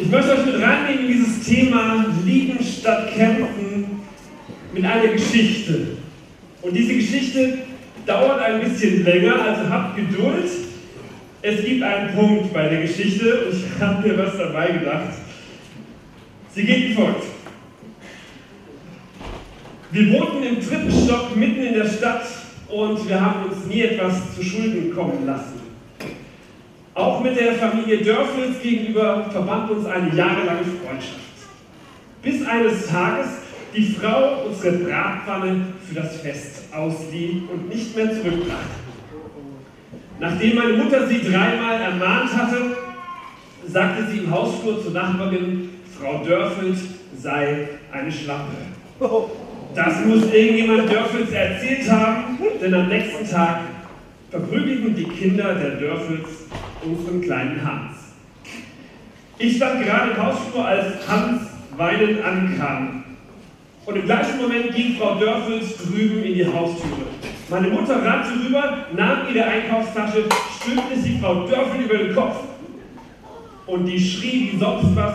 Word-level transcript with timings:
Ich 0.00 0.08
möchte 0.10 0.30
euch 0.30 0.46
mit 0.46 0.62
reinnehmen 0.62 1.08
in 1.08 1.12
dieses 1.12 1.44
Thema 1.44 2.06
Lieben 2.24 2.64
statt 2.64 3.12
Kämpfen 3.12 4.00
mit 4.72 4.84
einer 4.84 5.08
Geschichte. 5.08 5.96
Und 6.62 6.72
diese 6.72 6.94
Geschichte 6.94 7.58
dauert 8.06 8.40
ein 8.40 8.60
bisschen 8.60 9.04
länger, 9.04 9.42
also 9.42 9.68
habt 9.68 9.96
Geduld. 9.96 10.48
Es 11.42 11.64
gibt 11.64 11.82
einen 11.82 12.14
Punkt 12.14 12.52
bei 12.52 12.68
der 12.68 12.82
Geschichte 12.82 13.46
und 13.46 13.56
ich 13.56 13.80
habe 13.80 14.08
mir 14.08 14.18
was 14.18 14.38
dabei 14.38 14.70
gedacht. 14.70 15.14
Sie 16.54 16.62
geht 16.62 16.90
wie 16.90 16.94
folgt. 16.94 17.24
Wir 19.90 20.12
wohnten 20.12 20.44
im 20.44 20.60
dritten 20.60 20.92
Stock 20.92 21.34
mitten 21.34 21.60
in 21.60 21.74
der 21.74 21.88
Stadt 21.88 22.24
und 22.68 23.08
wir 23.08 23.20
haben 23.20 23.50
uns 23.50 23.66
nie 23.66 23.82
etwas 23.82 24.36
zu 24.36 24.44
Schulden 24.44 24.94
kommen 24.94 25.26
lassen. 25.26 25.57
Auch 26.98 27.22
mit 27.22 27.38
der 27.38 27.52
Familie 27.52 27.98
Dörfels 27.98 28.60
gegenüber 28.60 29.26
verband 29.30 29.70
uns 29.70 29.86
eine 29.86 30.12
jahrelange 30.16 30.64
Freundschaft. 30.84 31.20
Bis 32.22 32.44
eines 32.44 32.88
Tages 32.88 33.28
die 33.72 33.84
Frau 33.84 34.46
unsere 34.48 34.78
Bratpfanne 34.78 35.66
für 35.86 35.94
das 35.94 36.16
Fest 36.16 36.64
auslieh 36.74 37.44
und 37.52 37.68
nicht 37.68 37.94
mehr 37.94 38.10
zurückbrachte. 38.10 38.80
Nachdem 40.18 40.56
meine 40.56 40.72
Mutter 40.72 41.06
sie 41.06 41.20
dreimal 41.20 41.80
ermahnt 41.80 42.36
hatte, 42.36 42.76
sagte 43.64 44.10
sie 44.10 44.18
im 44.18 44.30
Hausflur 44.32 44.82
zur 44.82 44.90
Nachbarin, 44.90 45.70
Frau 45.96 46.24
Dörfels 46.24 46.80
sei 47.16 47.68
eine 47.92 48.10
Schlampe. 48.10 48.56
Das 49.72 50.04
muss 50.04 50.24
irgendjemand 50.32 50.90
Dörfels 50.90 51.30
erzählt 51.30 51.88
haben, 51.88 52.38
denn 52.60 52.74
am 52.74 52.88
nächsten 52.88 53.30
Tag 53.30 53.60
verprügelten 54.32 54.96
die 54.96 55.04
Kinder 55.04 55.54
der 55.54 55.76
Dörfels 55.76 56.48
unseren 56.84 57.20
kleinen 57.20 57.64
Hans. 57.64 57.96
Ich 59.38 59.56
stand 59.56 59.84
gerade 59.84 60.10
im 60.12 60.22
Hausflur, 60.22 60.66
als 60.66 61.08
Hans 61.08 61.42
weinend 61.76 62.24
ankam. 62.24 63.04
Und 63.86 63.96
im 63.96 64.04
gleichen 64.04 64.40
Moment 64.40 64.74
ging 64.74 64.96
Frau 64.96 65.14
Dörfels 65.14 65.76
drüben 65.78 66.22
in 66.24 66.34
die 66.34 66.46
Haustüre. 66.46 67.06
Meine 67.48 67.68
Mutter 67.68 68.04
rannte 68.04 68.30
rüber, 68.44 68.86
nahm 68.94 69.20
ihre 69.32 69.44
Einkaufstasche, 69.44 70.24
stülpte 70.60 71.00
sie 71.00 71.18
Frau 71.18 71.46
Dörfel 71.46 71.82
über 71.82 71.96
den 71.96 72.14
Kopf 72.14 72.36
und 73.66 73.86
die 73.86 73.98
schrie 73.98 74.50
wie 74.52 74.58
sonst 74.58 74.94
was, 74.94 75.14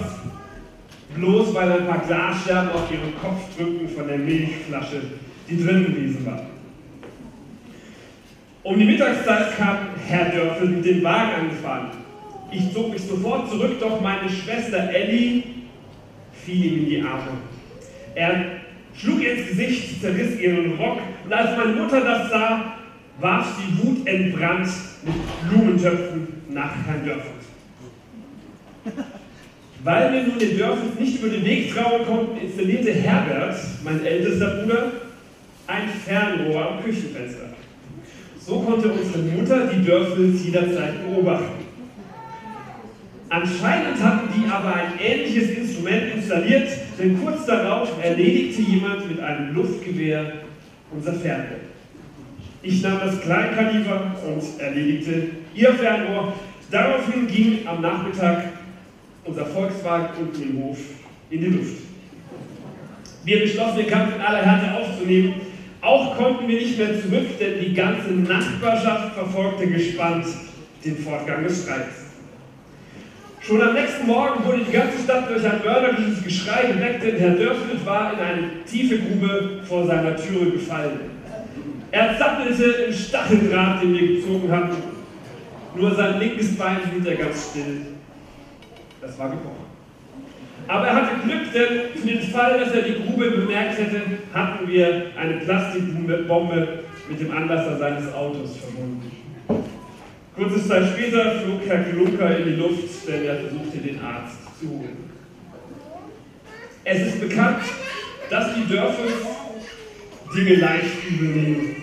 bloß 1.16 1.54
weil 1.54 1.72
ein 1.72 1.88
paar 1.88 2.00
Glasscherben 2.00 2.72
auf 2.72 2.92
ihren 2.92 3.14
Kopf 3.22 3.56
drückten 3.56 3.90
von 3.90 4.08
der 4.08 4.18
Milchflasche, 4.18 5.02
die 5.50 5.64
drin 5.64 5.86
gewesen 5.86 6.26
war. 6.26 6.42
Um 8.64 8.80
die 8.80 8.86
Mittagszeit 8.86 9.58
kam 9.58 9.78
Herr 10.08 10.30
Dörfel 10.30 10.70
mit 10.70 10.86
dem 10.86 11.04
Wagen 11.04 11.42
angefahren. 11.42 11.88
Ich 12.50 12.72
zog 12.74 12.94
mich 12.94 13.02
sofort 13.02 13.50
zurück, 13.50 13.78
doch 13.82 14.00
meine 14.00 14.30
Schwester 14.30 14.90
Ellie 14.90 15.44
fiel 16.46 16.66
ihm 16.66 16.80
in 16.80 16.86
die 16.90 17.02
Arme. 17.02 17.32
Er 18.16 18.46
schlug 18.96 19.22
ihr 19.22 19.34
ins 19.34 19.50
Gesicht, 19.50 20.02
zerriss 20.02 20.40
ihren 20.40 20.78
Rock 20.78 21.00
und 21.26 21.34
als 21.34 21.58
meine 21.58 21.74
Mutter 21.74 22.00
das 22.00 22.30
sah, 22.30 22.76
warf 23.20 23.48
sie 23.58 23.86
wutentbrannt 23.86 24.70
mit 25.04 25.16
Blumentöpfen 25.50 26.28
nach 26.50 26.72
Herrn 26.86 27.06
Dörfel. 27.06 27.32
Weil 29.84 30.14
wir 30.14 30.24
nun 30.24 30.40
den 30.40 30.58
Dörfels 30.58 30.98
nicht 30.98 31.22
über 31.22 31.28
den 31.28 31.44
Weg 31.44 31.74
trauen 31.74 32.06
konnten, 32.06 32.38
installierte 32.38 32.94
Herbert, 32.94 33.58
mein 33.84 34.06
ältester 34.06 34.62
Bruder, 34.62 34.92
ein 35.68 35.90
Fernrohr 35.90 36.72
am 36.72 36.84
Küchenfenster. 36.84 37.53
So 38.46 38.60
konnte 38.60 38.90
unsere 38.90 39.20
Mutter 39.20 39.68
die 39.68 39.86
Dörfels 39.86 40.44
jederzeit 40.44 41.08
beobachten. 41.08 41.64
Anscheinend 43.30 44.04
hatten 44.04 44.30
die 44.36 44.50
aber 44.50 44.76
ein 44.76 45.00
ähnliches 45.00 45.50
Instrument 45.52 46.14
installiert, 46.16 46.70
denn 47.00 47.24
kurz 47.24 47.46
darauf 47.46 47.90
erledigte 48.04 48.62
jemand 48.62 49.10
mit 49.10 49.20
einem 49.22 49.56
Luftgewehr 49.56 50.34
unser 50.92 51.14
Fernrohr. 51.14 51.58
Ich 52.62 52.82
nahm 52.82 53.00
das 53.00 53.22
Kleinkaliber 53.22 54.16
und 54.26 54.62
erledigte 54.62 55.28
ihr 55.56 55.74
Fernrohr. 55.74 56.34
Daraufhin 56.70 57.28
ging 57.28 57.66
am 57.66 57.82
Nachmittag 57.82 58.50
unser 59.24 59.46
Volkswagen 59.46 60.08
unten 60.20 60.44
im 60.44 60.64
Hof 60.64 60.78
in 61.30 61.40
die 61.40 61.48
Luft. 61.48 61.78
Wir 63.24 63.40
beschlossen, 63.40 63.78
den 63.78 63.88
Kampf 63.88 64.16
in 64.16 64.22
aller 64.22 64.42
Härte 64.42 64.78
aufzunehmen 64.78 65.53
auch 65.84 66.18
konnten 66.18 66.48
wir 66.48 66.60
nicht 66.60 66.78
mehr 66.78 67.02
zurück, 67.02 67.38
denn 67.40 67.60
die 67.60 67.74
ganze 67.74 68.12
Nachbarschaft 68.12 69.16
verfolgte 69.16 69.68
gespannt 69.68 70.26
den 70.84 70.98
Fortgang 70.98 71.44
des 71.44 71.64
Streits. 71.64 72.04
Schon 73.42 73.62
am 73.62 73.74
nächsten 73.74 74.08
Morgen 74.08 74.46
wurde 74.46 74.64
die 74.64 74.72
ganze 74.72 75.04
Stadt 75.04 75.30
durch 75.30 75.44
ein 75.44 75.62
mörderisches 75.64 76.24
Geschrei 76.24 76.72
geweckt, 76.72 77.04
denn 77.04 77.18
Herr 77.18 77.32
Dörfelt 77.32 77.86
war 77.86 78.14
in 78.14 78.20
eine 78.20 78.64
tiefe 78.66 79.00
Grube 79.00 79.60
vor 79.68 79.86
seiner 79.86 80.16
Türe 80.16 80.52
gefallen. 80.52 81.00
Er 81.92 82.18
zappelte 82.18 82.64
im 82.64 82.94
Stacheldraht, 82.94 83.84
den 83.84 83.94
wir 83.94 84.08
gezogen 84.16 84.50
hatten. 84.50 84.78
Nur 85.76 85.94
sein 85.94 86.20
linkes 86.20 86.56
Bein 86.56 86.78
hielt 86.92 87.06
er 87.06 87.16
ganz 87.18 87.50
still. 87.50 87.82
Das 89.02 89.20
war 89.20 89.30
gebrochen. 89.30 89.63
Aber 90.68 90.88
er 90.88 90.96
hatte 90.96 91.28
Glück, 91.28 91.52
denn 91.54 92.00
für 92.00 92.08
den 92.08 92.22
Fall, 92.22 92.60
dass 92.60 92.74
er 92.74 92.84
die 92.84 93.04
Grube 93.04 93.32
bemerkt 93.32 93.78
hätte, 93.78 94.02
hatten 94.34 94.68
wir 94.68 95.12
eine 95.18 95.38
Plastikbombe 95.38 96.80
mit 97.10 97.20
dem 97.20 97.32
Anlasser 97.32 97.78
seines 97.78 98.14
Autos 98.14 98.58
verbunden. 98.58 99.12
Kurze 100.36 100.68
Zeit 100.68 100.90
später 100.94 101.42
flog 101.42 101.62
Herr 101.68 101.84
Klunker 101.84 102.38
in 102.38 102.46
die 102.46 102.56
Luft, 102.56 103.08
denn 103.08 103.26
er 103.26 103.36
versuchte, 103.36 103.78
den 103.78 104.00
Arzt 104.02 104.38
zu 104.60 104.70
holen. 104.70 105.10
Es 106.86 107.02
ist 107.02 107.22
bekannt, 107.22 107.64
dass 108.30 108.56
die 108.56 108.74
Dörfer 108.74 109.04
Dinge 110.36 110.56
leicht 110.56 111.10
übernehmen. 111.10 111.76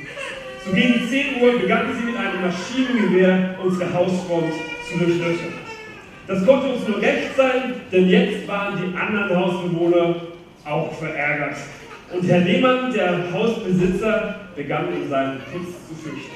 So 0.65 0.73
gegen 0.73 1.09
10 1.09 1.41
Uhr 1.41 1.59
begannen 1.59 1.95
sie 1.97 2.07
mit 2.07 2.17
einem 2.17 2.43
Maschinengewehr 2.43 3.57
unsere 3.63 3.93
Hausfront 3.93 4.53
zu 4.91 4.99
durchlöchern. 4.99 5.60
Das 6.31 6.47
konnte 6.47 6.69
uns 6.69 6.87
nur 6.87 7.03
recht 7.03 7.37
sein, 7.37 7.75
denn 7.91 8.09
jetzt 8.09 8.47
waren 8.47 8.77
die 8.77 8.97
anderen 8.97 9.37
Hausbewohner 9.37 10.15
auch 10.65 10.93
verärgert. 10.93 11.57
Und 12.13 12.23
Herr 12.23 12.39
Lehmann, 12.39 12.93
der 12.93 13.33
Hausbesitzer, 13.33 14.37
begann 14.55 14.95
in 14.95 15.09
seinem 15.09 15.39
Putz 15.51 15.89
zu 15.89 15.95
fürchten. 15.97 16.31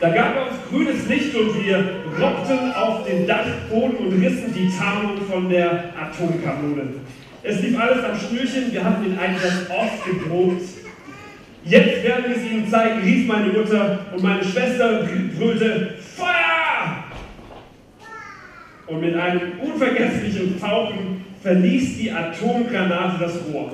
Da 0.00 0.08
gab 0.08 0.34
er 0.34 0.42
uns 0.48 0.56
grünes 0.68 1.06
Licht 1.06 1.36
und 1.36 1.64
wir 1.64 1.84
rockten 2.20 2.72
auf 2.74 3.06
den 3.06 3.28
Dachboden 3.28 3.96
und 3.96 4.20
rissen 4.20 4.52
die 4.52 4.68
Tarnung 4.76 5.18
von 5.30 5.48
der 5.48 5.92
Atomkanone. 5.96 6.94
Es 7.44 7.62
lief 7.62 7.78
alles 7.78 8.02
am 8.02 8.18
Schnürchen, 8.18 8.72
wir 8.72 8.82
hatten 8.82 9.04
den 9.04 9.16
Einsatz 9.16 9.70
oft 9.70 10.04
geprobt. 10.04 10.62
Jetzt 11.64 12.02
werden 12.02 12.24
wir 12.26 12.36
es 12.36 12.42
Ihnen 12.42 12.68
zeigen, 12.68 13.02
rief 13.04 13.28
meine 13.28 13.52
Mutter 13.52 14.00
und 14.12 14.20
meine 14.20 14.42
Schwester 14.42 15.06
brüllte! 15.38 15.94
Und 18.86 19.00
mit 19.00 19.14
einem 19.14 19.58
unvergesslichen 19.60 20.58
Fauchen 20.58 21.24
verließ 21.42 21.98
die 21.98 22.10
Atomgranate 22.10 23.18
das 23.20 23.38
Rohr. 23.52 23.72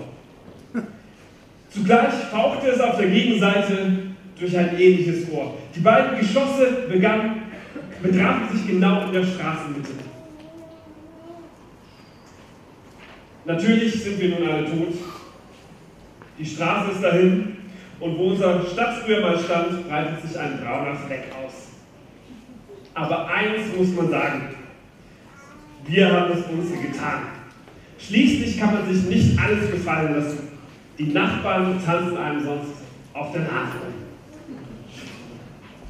Zugleich 1.71 2.15
fauchte 2.31 2.69
es 2.69 2.81
auf 2.81 2.99
der 2.99 3.09
Gegenseite 3.09 4.11
durch 4.39 4.57
ein 4.57 4.79
ähnliches 4.79 5.31
Rohr. 5.31 5.55
Die 5.75 5.81
beiden 5.81 6.19
Geschosse 6.19 6.87
begannen, 6.89 7.43
betrafen 8.03 8.57
sich 8.57 8.67
genau 8.67 9.05
in 9.05 9.13
der 9.13 9.25
Straßenmitte. 9.25 9.91
Natürlich 13.45 14.03
sind 14.03 14.21
wir 14.21 14.29
nun 14.31 14.49
alle 14.49 14.65
tot. 14.65 14.95
Die 16.39 16.47
Straße 16.47 16.93
ist 16.93 17.03
dahin 17.03 17.57
und 18.01 18.19
wo 18.19 18.31
unser 18.31 18.65
Stadt 18.67 19.03
früher 19.05 19.21
mal 19.21 19.39
stand, 19.39 19.89
breitet 19.89 20.23
sich 20.23 20.39
ein 20.39 20.59
brauner 20.61 20.95
Fleck 20.95 21.25
aus. 21.45 21.69
Aber 22.95 23.29
eines 23.29 23.77
muss 23.77 23.95
man 23.95 24.11
sagen, 24.11 24.55
wir 25.91 26.13
haben 26.13 26.33
das 26.33 26.45
Unsere 26.51 26.81
getan. 26.81 27.23
Schließlich 27.99 28.59
kann 28.59 28.75
man 28.75 28.93
sich 28.93 29.05
nicht 29.05 29.39
alles 29.39 29.71
gefallen 29.71 30.15
lassen. 30.15 30.39
Die 30.99 31.13
Nachbarn 31.13 31.81
tanzen 31.85 32.17
einem 32.17 32.45
sonst 32.45 32.73
auf 33.13 33.33
der 33.33 33.43
Nase. 33.43 33.79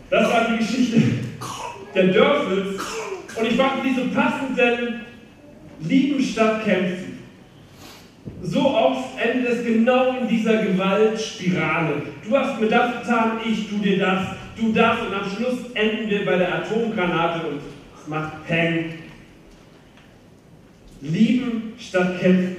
Das 0.09 0.33
war 0.33 0.49
die 0.51 0.59
Geschichte 0.59 1.03
der 1.95 2.07
Dörfels. 2.09 2.81
Und 3.37 3.47
ich 3.47 3.57
fand 3.57 3.85
die 3.85 3.95
so 3.95 4.09
passend, 4.15 4.59
denn 4.59 5.01
Lieben 5.83 6.19
Kämpfen. 6.65 7.21
So 8.43 8.69
oft 8.69 9.19
endet 9.19 9.51
es 9.51 9.65
genau 9.65 10.19
in 10.19 10.29
dieser 10.29 10.63
Gewaltspirale. 10.65 12.03
Du 12.27 12.37
hast 12.37 12.61
mir 12.61 12.69
das 12.69 13.01
getan, 13.01 13.33
ich 13.45 13.69
tu 13.69 13.79
dir 13.79 13.99
das, 13.99 14.27
du 14.57 14.73
das 14.73 14.99
und 15.01 15.15
am 15.15 15.31
Schluss 15.31 15.73
enden 15.75 16.11
wir 16.11 16.25
bei 16.25 16.37
der 16.37 16.55
Atomgranate 16.57 17.47
und 17.47 17.61
es 17.99 18.09
macht 18.09 18.47
Peng 18.47 19.00
Lieben 21.01 21.75
statt 21.79 22.21
kämpfen. 22.21 22.57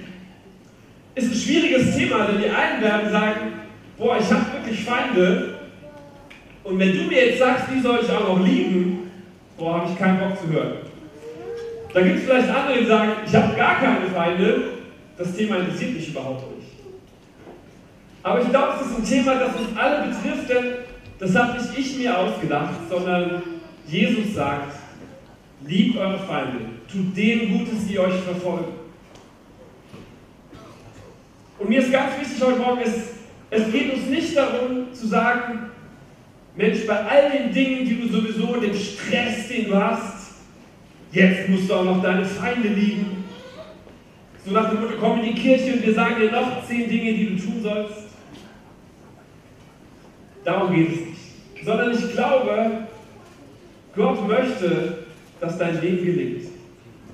Ist 1.15 1.31
ein 1.31 1.37
schwieriges 1.37 1.95
Thema, 1.95 2.25
denn 2.27 2.41
die 2.41 2.49
einen 2.49 2.81
werden 2.81 3.11
sagen, 3.11 3.39
boah, 3.97 4.17
ich 4.19 4.31
habe 4.31 4.45
wirklich 4.53 4.83
Feinde 4.83 5.59
und 6.63 6.79
wenn 6.79 6.95
du 6.95 7.03
mir 7.03 7.27
jetzt 7.27 7.39
sagst, 7.39 7.65
die 7.73 7.81
soll 7.81 7.99
ich 8.03 8.11
auch 8.11 8.37
noch 8.37 8.45
lieben, 8.45 9.11
boah, 9.57 9.81
habe 9.81 9.91
ich 9.91 9.97
keinen 9.97 10.19
Bock 10.19 10.39
zu 10.39 10.47
hören. 10.47 10.73
Da 11.93 12.01
gibt 12.01 12.19
es 12.19 12.23
vielleicht 12.23 12.49
andere, 12.49 12.79
die 12.79 12.85
sagen, 12.85 13.11
ich 13.25 13.35
habe 13.35 13.55
gar 13.55 13.79
keine 13.79 14.05
Feinde. 14.07 14.61
Das 15.17 15.35
Thema 15.35 15.57
interessiert 15.57 15.93
mich 15.93 16.09
überhaupt 16.09 16.55
nicht. 16.55 16.69
Aber 18.23 18.41
ich 18.41 18.49
glaube, 18.49 18.73
es 18.79 18.87
ist 18.87 18.97
ein 18.97 19.03
Thema, 19.03 19.35
das 19.35 19.55
uns 19.55 19.77
alle 19.77 20.07
betrifft, 20.07 20.49
denn 20.49 20.65
das 21.19 21.35
habe 21.35 21.57
nicht 21.57 21.77
ich 21.77 21.97
mir 21.97 22.17
ausgedacht, 22.17 22.75
sondern 22.89 23.41
Jesus 23.87 24.35
sagt, 24.35 24.73
liebt 25.65 25.97
eure 25.97 26.19
Feinde, 26.19 26.59
tut 26.91 27.15
denen 27.15 27.57
Gutes, 27.57 27.87
die 27.87 27.99
euch 27.99 28.15
verfolgen. 28.21 28.73
Und 31.59 31.69
mir 31.69 31.79
ist 31.79 31.91
ganz 31.91 32.19
wichtig 32.19 32.41
heute 32.43 32.59
Morgen, 32.59 32.81
es, 32.83 33.11
es 33.51 33.71
geht 33.71 33.93
uns 33.93 34.07
nicht 34.07 34.35
darum 34.35 34.93
zu 34.93 35.07
sagen, 35.07 35.69
Mensch, 36.55 36.85
bei 36.87 37.05
all 37.05 37.31
den 37.31 37.53
Dingen, 37.53 37.85
die 37.85 38.01
du 38.01 38.07
sowieso, 38.07 38.59
dem 38.59 38.73
Stress, 38.73 39.47
den 39.47 39.65
du 39.69 39.75
hast, 39.75 40.33
jetzt 41.11 41.49
musst 41.49 41.69
du 41.69 41.75
auch 41.75 41.85
noch 41.85 42.01
deine 42.01 42.25
Feinde 42.25 42.67
lieben. 42.67 43.23
So 44.43 44.51
nach 44.51 44.69
dem 44.69 44.81
Motto, 44.81 44.95
komm 44.99 45.19
in 45.19 45.35
die 45.35 45.39
Kirche 45.39 45.73
und 45.73 45.85
wir 45.85 45.93
sagen 45.93 46.15
dir 46.19 46.31
noch 46.31 46.65
zehn 46.67 46.89
Dinge, 46.89 47.13
die 47.13 47.35
du 47.35 47.41
tun 47.41 47.61
sollst. 47.61 48.07
Darum 50.43 50.73
geht 50.73 50.89
es 50.89 50.99
nicht. 51.01 51.63
Sondern 51.63 51.91
ich 51.91 52.11
glaube, 52.11 52.87
Gott 53.95 54.27
möchte, 54.27 55.05
dass 55.41 55.57
dein 55.57 55.81
Leben 55.81 56.05
gelingt. 56.05 56.43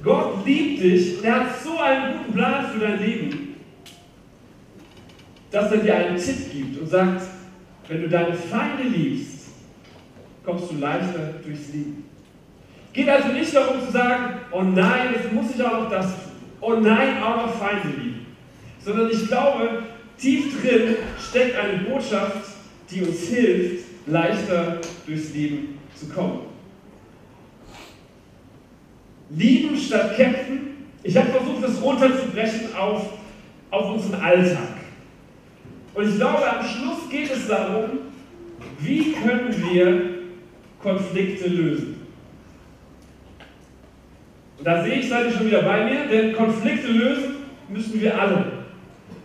Gott 0.03 0.45
liebt 0.45 0.83
dich 0.83 1.17
und 1.17 1.23
er 1.23 1.39
hat 1.39 1.63
so 1.63 1.79
einen 1.79 2.17
guten 2.17 2.33
Plan 2.33 2.67
für 2.67 2.79
dein 2.79 2.99
Leben, 2.99 3.55
dass 5.49 5.71
er 5.71 5.77
dir 5.79 5.95
einen 5.95 6.17
Tipp 6.17 6.51
gibt 6.51 6.79
und 6.79 6.87
sagt, 6.87 7.21
wenn 7.87 8.01
du 8.01 8.09
deine 8.09 8.33
Feinde 8.33 8.83
liebst, 8.83 9.47
kommst 10.45 10.71
du 10.71 10.77
leichter 10.77 11.33
durchs 11.43 11.73
Leben. 11.73 12.03
Geht 12.93 13.09
also 13.09 13.29
nicht 13.29 13.55
darum 13.55 13.81
zu 13.83 13.91
sagen, 13.91 14.39
oh 14.51 14.61
nein, 14.61 15.13
jetzt 15.13 15.31
muss 15.31 15.55
ich 15.55 15.63
auch 15.63 15.83
noch 15.83 15.89
das. 15.89 16.13
Oh 16.59 16.73
nein, 16.73 17.21
auch 17.23 17.45
noch 17.45 17.55
Feinde 17.55 17.87
lieben. 17.97 18.25
Sondern 18.83 19.09
ich 19.09 19.27
glaube, 19.27 19.83
tief 20.17 20.61
drin 20.61 20.95
steckt 21.19 21.57
eine 21.57 21.79
Botschaft, 21.83 22.55
die 22.89 23.01
uns 23.01 23.27
hilft, 23.27 23.85
leichter 24.07 24.79
durchs 25.05 25.33
Leben 25.33 25.79
zu 25.95 26.07
kommen. 26.07 26.46
Lieben 29.29 29.77
statt 29.77 30.15
kämpfen. 30.15 30.87
Ich 31.03 31.15
habe 31.17 31.29
versucht, 31.29 31.63
das 31.63 31.81
runterzubrechen 31.81 32.75
auf, 32.75 33.13
auf 33.71 33.93
unseren 33.93 34.21
Alltag. 34.21 34.77
Und 35.93 36.09
ich 36.09 36.15
glaube, 36.15 36.49
am 36.49 36.65
Schluss 36.65 37.09
geht 37.09 37.31
es 37.31 37.47
darum, 37.47 37.89
wie 38.79 39.13
können 39.13 39.55
wir 39.71 40.01
Konflikte 40.81 41.47
lösen. 41.47 41.95
Und 44.57 44.65
da 44.65 44.83
sehe 44.83 44.99
ich, 44.99 45.09
seid 45.09 45.25
ihr 45.25 45.31
schon 45.31 45.47
wieder 45.47 45.63
bei 45.63 45.85
mir, 45.85 46.05
denn 46.07 46.33
Konflikte 46.33 46.87
lösen 46.87 47.35
müssen 47.69 47.99
wir 47.99 48.19
alle. 48.19 48.45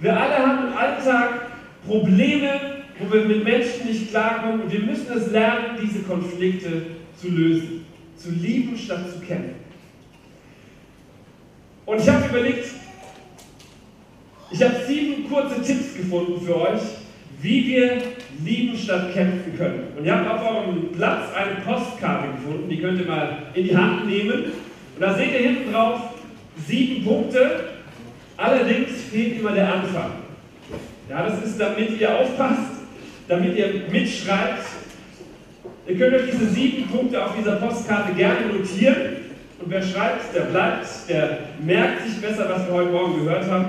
Wir 0.00 0.18
alle 0.18 0.38
haben 0.38 0.68
im 0.68 0.76
Alltag 0.76 1.52
Probleme, 1.86 2.60
wo 2.98 3.12
wir 3.12 3.24
mit 3.24 3.44
Menschen 3.44 3.86
nicht 3.86 4.10
klarkommen 4.10 4.62
und 4.62 4.72
wir 4.72 4.80
müssen 4.80 5.12
es 5.16 5.30
lernen, 5.30 5.78
diese 5.82 6.00
Konflikte 6.00 6.82
zu 7.16 7.28
lösen. 7.28 7.86
Zu 8.16 8.30
lieben 8.30 8.76
statt 8.76 9.10
zu 9.10 9.20
kämpfen. 9.24 9.61
Und 11.86 12.00
ich 12.00 12.08
habe 12.08 12.28
überlegt, 12.28 12.66
ich 14.50 14.62
habe 14.62 14.74
sieben 14.86 15.28
kurze 15.28 15.62
Tipps 15.62 15.96
gefunden 15.96 16.40
für 16.44 16.60
euch, 16.60 16.80
wie 17.40 17.66
wir 17.66 18.02
lieben 18.44 18.76
statt 18.76 19.12
kämpfen 19.14 19.56
können. 19.56 19.88
Und 19.96 20.04
ihr 20.04 20.14
habt 20.14 20.30
auf 20.30 20.50
eurem 20.50 20.92
Platz 20.92 21.34
eine 21.34 21.60
Postkarte 21.62 22.28
gefunden, 22.36 22.68
die 22.68 22.80
könnt 22.80 23.00
ihr 23.00 23.06
mal 23.06 23.38
in 23.54 23.64
die 23.64 23.76
Hand 23.76 24.06
nehmen. 24.06 24.44
Und 24.94 25.00
da 25.00 25.14
seht 25.14 25.32
ihr 25.32 25.40
hinten 25.40 25.72
drauf 25.72 26.00
sieben 26.66 27.04
Punkte. 27.04 27.70
Allerdings 28.36 28.90
fehlt 29.10 29.40
immer 29.40 29.52
der 29.52 29.74
Anfang. 29.74 30.12
Ja, 31.08 31.26
das 31.26 31.42
ist, 31.44 31.58
damit 31.58 32.00
ihr 32.00 32.18
aufpasst, 32.18 32.70
damit 33.28 33.56
ihr 33.56 33.82
mitschreibt. 33.90 34.64
Ihr 35.86 35.98
könnt 35.98 36.14
euch 36.14 36.30
diese 36.30 36.48
sieben 36.50 36.88
Punkte 36.88 37.24
auf 37.24 37.36
dieser 37.36 37.56
Postkarte 37.56 38.12
gerne 38.12 38.46
notieren. 38.46 39.21
Und 39.62 39.70
wer 39.70 39.82
schreibt, 39.82 40.34
der 40.34 40.40
bleibt, 40.42 40.86
der 41.08 41.38
merkt 41.60 42.02
sich 42.04 42.20
besser, 42.20 42.48
was 42.48 42.66
wir 42.66 42.74
heute 42.74 42.90
Morgen 42.90 43.24
gehört 43.24 43.48
haben. 43.48 43.66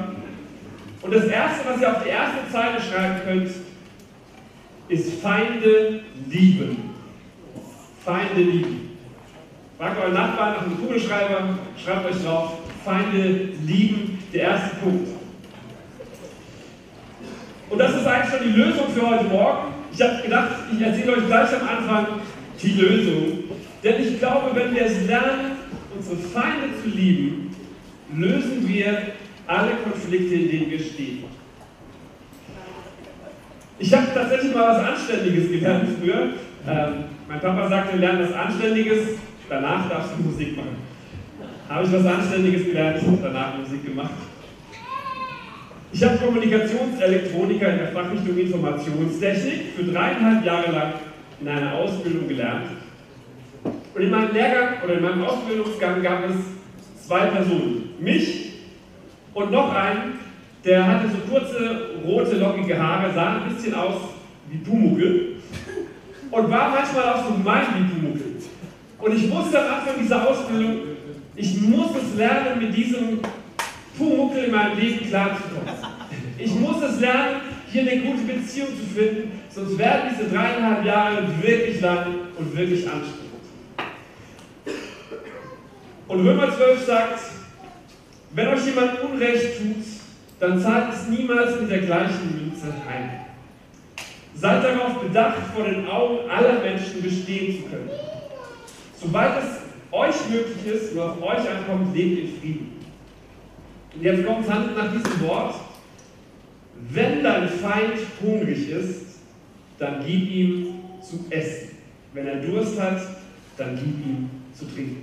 Und 1.04 1.14
das 1.14 1.26
Erste, 1.26 1.70
was 1.70 1.82
ihr 1.82 1.92
auf 1.92 2.04
die 2.04 2.10
erste 2.10 2.52
Zeile 2.52 2.82
schreiben 2.82 3.22
könnt, 3.24 3.52
ist 4.88 5.22
Feinde 5.22 6.02
lieben. 6.30 6.90
Feinde 8.04 8.42
lieben. 8.42 8.98
Fragt 9.78 10.02
euren 10.02 10.14
Nachbarn 10.14 10.54
nach 10.54 10.62
einem 10.64 10.78
Kugelschreiber, 10.78 11.60
schreibt 11.84 12.06
euch 12.06 12.24
drauf, 12.24 12.54
Feinde 12.84 13.50
lieben, 13.66 14.18
der 14.34 14.42
erste 14.44 14.76
Punkt. 14.78 15.10
Und 17.70 17.78
das 17.78 17.96
ist 17.96 18.08
eigentlich 18.08 18.34
schon 18.34 18.48
die 18.48 18.60
Lösung 18.60 18.90
für 18.90 19.10
heute 19.10 19.26
Morgen. 19.26 19.74
Ich 19.94 20.02
habe 20.02 20.22
gedacht, 20.24 20.50
ich 20.72 20.82
erzähle 20.82 21.18
euch 21.18 21.28
gleich 21.28 21.50
am 21.54 21.68
Anfang 21.68 22.08
die 22.62 22.72
Lösung. 22.72 23.44
Denn 23.84 24.02
ich 24.02 24.20
glaube, 24.20 24.56
wenn 24.56 24.74
wir 24.74 24.86
es 24.86 25.06
lernen, 25.06 25.53
unsere 26.10 26.28
Feinde 26.30 26.68
zu 26.82 26.90
lieben, 26.90 27.56
lösen 28.16 28.68
wir 28.68 28.98
alle 29.48 29.72
Konflikte, 29.84 30.36
in 30.36 30.50
denen 30.50 30.72
wir 30.72 30.80
stehen. 30.80 31.24
Ich 33.80 33.94
habe 33.94 34.08
tatsächlich 34.14 34.54
mal 34.54 34.70
was 34.70 34.86
Anständiges 34.86 35.50
gelernt 35.50 35.90
früher. 36.00 36.34
Ähm, 36.68 36.94
mein 37.28 37.40
Papa 37.40 37.68
sagte, 37.68 37.98
lern 37.98 38.20
was 38.20 38.34
Anständiges, 38.34 39.00
danach 39.50 39.90
darfst 39.90 40.12
du 40.18 40.24
Musik 40.24 40.56
machen. 40.56 40.78
Habe 41.68 41.86
ich 41.86 41.92
was 41.92 42.06
Anständiges 42.06 42.66
gelernt, 42.66 43.02
danach 43.22 43.58
Musik 43.58 43.86
gemacht. 43.86 44.12
Ich 45.92 46.04
habe 46.04 46.18
Kommunikationselektroniker 46.18 47.70
in 47.70 47.78
der 47.78 47.88
Fachrichtung 47.90 48.38
Informationstechnik 48.38 49.74
für 49.76 49.84
dreieinhalb 49.84 50.46
Jahre 50.46 50.72
lang 50.72 50.94
in 51.40 51.48
einer 51.48 51.74
Ausbildung 51.76 52.28
gelernt. 52.28 52.68
Und 53.94 54.02
in 54.02 54.10
meinem 54.10 54.34
Lehrgang 54.34 54.84
oder 54.84 54.96
in 54.96 55.04
meinem 55.04 55.24
Ausbildungsgang 55.24 56.02
gab 56.02 56.28
es 56.30 56.36
zwei 57.08 57.28
Personen. 57.28 57.94
Mich 58.00 58.54
und 59.34 59.52
noch 59.52 59.74
einen, 59.74 60.20
der 60.66 60.88
hatte 60.88 61.10
so 61.10 61.18
kurze, 61.32 61.90
rote, 62.06 62.38
lockige 62.38 62.82
Haare, 62.82 63.14
sah 63.14 63.38
ein 63.38 63.54
bisschen 63.54 63.76
aus 63.76 63.96
wie 64.50 64.58
Pumuckel 64.58 65.36
und 66.32 66.50
war 66.50 66.70
manchmal 66.70 67.14
auch 67.14 67.28
so 67.28 67.34
gemein 67.34 67.66
wie 67.78 67.94
Pumuckel. 67.94 68.36
Und 69.00 69.16
ich 69.16 69.30
wusste 69.32 69.60
am 69.60 69.80
Anfang 69.80 69.96
dieser 70.02 70.28
Ausbildung, 70.28 70.76
ich 71.36 71.62
muss 71.62 71.92
es 71.96 72.18
lernen, 72.18 72.60
mit 72.60 72.76
diesem 72.76 73.20
Pumuckel 73.98 74.46
in 74.46 74.52
meinem 74.52 74.80
Leben 74.80 75.08
klarzukommen. 75.08 75.68
Ich 76.38 76.54
muss 76.56 76.82
es 76.82 77.00
lernen, 77.00 77.42
hier 77.72 77.82
eine 77.82 78.02
gute 78.02 78.24
Beziehung 78.24 78.70
zu 78.70 78.86
finden, 78.96 79.32
sonst 79.50 79.78
werden 79.78 80.12
diese 80.12 80.30
dreieinhalb 80.30 80.86
Jahre 80.86 81.24
wirklich 81.42 81.82
lang 81.82 82.06
und 82.38 82.56
wirklich 82.56 82.88
anstrengend. 82.88 83.23
Und 86.14 86.28
Römer 86.28 86.56
12 86.56 86.86
sagt, 86.86 87.20
wenn 88.36 88.48
euch 88.50 88.66
jemand 88.68 89.02
Unrecht 89.02 89.58
tut, 89.58 89.84
dann 90.40 90.62
zahlt 90.62 90.94
es 90.94 91.08
niemals 91.08 91.60
mit 91.60 91.72
der 91.72 91.80
gleichen 91.80 92.40
Münze 92.40 92.68
heim. 92.88 93.10
Seid 94.36 94.64
darauf 94.64 95.02
bedacht, 95.02 95.40
vor 95.56 95.66
den 95.66 95.88
Augen 95.88 96.30
aller 96.30 96.60
Menschen 96.60 97.02
bestehen 97.02 97.64
zu 97.64 97.70
können. 97.70 97.90
Soweit 99.02 99.32
es 99.40 99.62
euch 99.92 100.30
möglich 100.30 100.72
ist 100.72 100.94
und 100.94 101.00
auf 101.00 101.20
euch 101.20 101.50
ankommt, 101.50 101.96
lebt 101.96 102.20
in 102.20 102.40
Frieden. 102.40 102.72
Und 103.96 104.04
jetzt 104.04 104.24
kommt 104.24 104.46
es 104.46 104.52
handelt 104.52 104.78
nach 104.78 104.92
diesem 104.92 105.28
Wort. 105.28 105.56
Wenn 106.92 107.24
dein 107.24 107.50
Feind 107.50 107.98
hungrig 108.22 108.70
ist, 108.70 109.20
dann 109.80 110.06
gib 110.06 110.30
ihm 110.30 110.76
zu 111.02 111.26
essen. 111.32 111.70
Wenn 112.14 112.28
er 112.28 112.36
Durst 112.36 112.80
hat, 112.80 113.02
dann 113.58 113.76
gib 113.76 114.06
ihm 114.06 114.30
zu 114.54 114.66
trinken. 114.66 115.03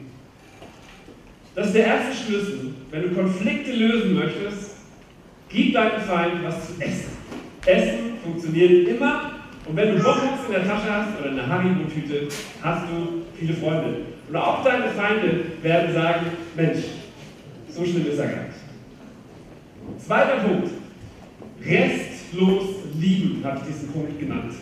Das 1.54 1.66
ist 1.66 1.74
der 1.74 1.86
erste 1.86 2.24
Schlüssel. 2.24 2.74
Wenn 2.90 3.02
du 3.02 3.08
Konflikte 3.10 3.72
lösen 3.72 4.14
möchtest, 4.14 4.76
gib 5.48 5.74
deinem 5.74 6.00
Feind 6.00 6.44
was 6.44 6.66
zu 6.66 6.80
essen. 6.80 7.10
Essen 7.66 8.18
funktioniert 8.22 8.88
immer. 8.88 9.32
Und 9.66 9.76
wenn 9.76 9.96
du 9.96 10.02
Bonbons 10.02 10.46
in 10.46 10.52
der 10.52 10.66
Tasche 10.66 10.92
hast 10.92 11.20
oder 11.20 11.30
eine 11.30 11.46
Haribo-Tüte, 11.46 12.28
hast 12.62 12.86
du 12.88 13.22
viele 13.38 13.54
Freunde. 13.54 13.96
Und 14.28 14.36
auch 14.36 14.64
deine 14.64 14.90
Feinde 14.90 15.44
werden 15.62 15.92
sagen, 15.92 16.26
Mensch, 16.56 16.84
so 17.68 17.84
schlimm 17.84 18.06
ist 18.06 18.18
er 18.18 18.26
gar 18.26 18.42
nicht. 18.44 20.04
Zweiter 20.06 20.36
Punkt. 20.38 20.70
Restlos 21.64 22.64
lieben, 22.98 23.44
habe 23.44 23.58
ich 23.58 23.74
diesen 23.74 23.92
Punkt 23.92 24.18
genannt. 24.18 24.54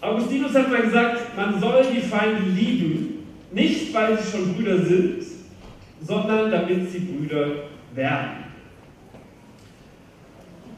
Augustinus 0.00 0.54
hat 0.54 0.70
mal 0.70 0.82
gesagt, 0.82 1.36
man 1.36 1.60
soll 1.60 1.84
die 1.94 2.00
Feinde 2.00 2.42
lieben, 2.50 3.24
nicht 3.52 3.94
weil 3.94 4.18
sie 4.18 4.30
schon 4.30 4.54
Brüder 4.54 4.84
sind, 4.84 5.21
sondern 6.02 6.50
damit 6.50 6.90
sie 6.90 7.00
Brüder 7.00 7.46
werden. 7.94 8.42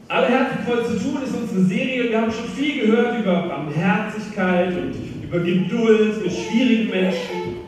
Alle 0.07 0.27
Herzen 0.27 0.63
voll 0.65 0.85
zu 0.85 0.99
tun 0.99 1.23
ist 1.23 1.35
unsere 1.35 1.61
Serie. 1.61 2.09
Wir 2.09 2.21
haben 2.21 2.31
schon 2.31 2.47
viel 2.49 2.85
gehört 2.85 3.19
über 3.19 3.47
Barmherzigkeit 3.47 4.75
und 4.77 4.93
über 5.23 5.39
Geduld 5.39 6.23
mit 6.23 6.31
schwierigen 6.31 6.91
Menschen. 6.91 7.65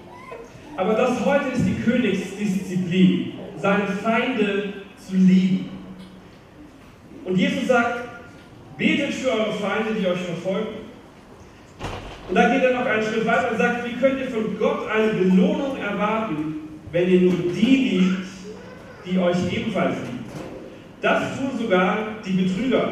Aber 0.75 0.93
das 0.93 1.25
heute 1.25 1.49
ist 1.55 1.65
die 1.65 1.81
Königsdisziplin, 1.81 3.33
seine 3.57 3.87
Feinde 3.87 4.73
zu 4.97 5.15
lieben. 5.15 5.69
Und 7.25 7.35
Jesus 7.35 7.67
sagt, 7.67 8.07
betet 8.77 9.15
für 9.15 9.31
eure 9.31 9.53
Feinde, 9.53 9.99
die 9.99 10.05
euch 10.05 10.19
verfolgen. 10.19 10.67
Und 12.29 12.35
dann 12.35 12.51
geht 12.51 12.63
er 12.63 12.79
noch 12.79 12.85
einen 12.85 13.03
Schritt 13.03 13.25
weiter 13.25 13.51
und 13.51 13.57
sagt, 13.57 13.85
wie 13.85 13.93
könnt 13.93 14.19
ihr 14.19 14.27
von 14.27 14.57
Gott 14.59 14.87
eine 14.91 15.13
Belohnung 15.13 15.77
erwarten, 15.77 16.66
wenn 16.91 17.09
ihr 17.09 17.21
nur 17.21 17.53
die 17.53 17.75
liebt, 17.75 18.27
die 19.05 19.19
euch 19.19 19.37
ebenfalls 19.51 19.95
lieben? 19.97 20.25
Das 21.01 21.37
tun 21.37 21.49
sogar 21.59 21.97
die 22.25 22.31
Betrüger. 22.31 22.89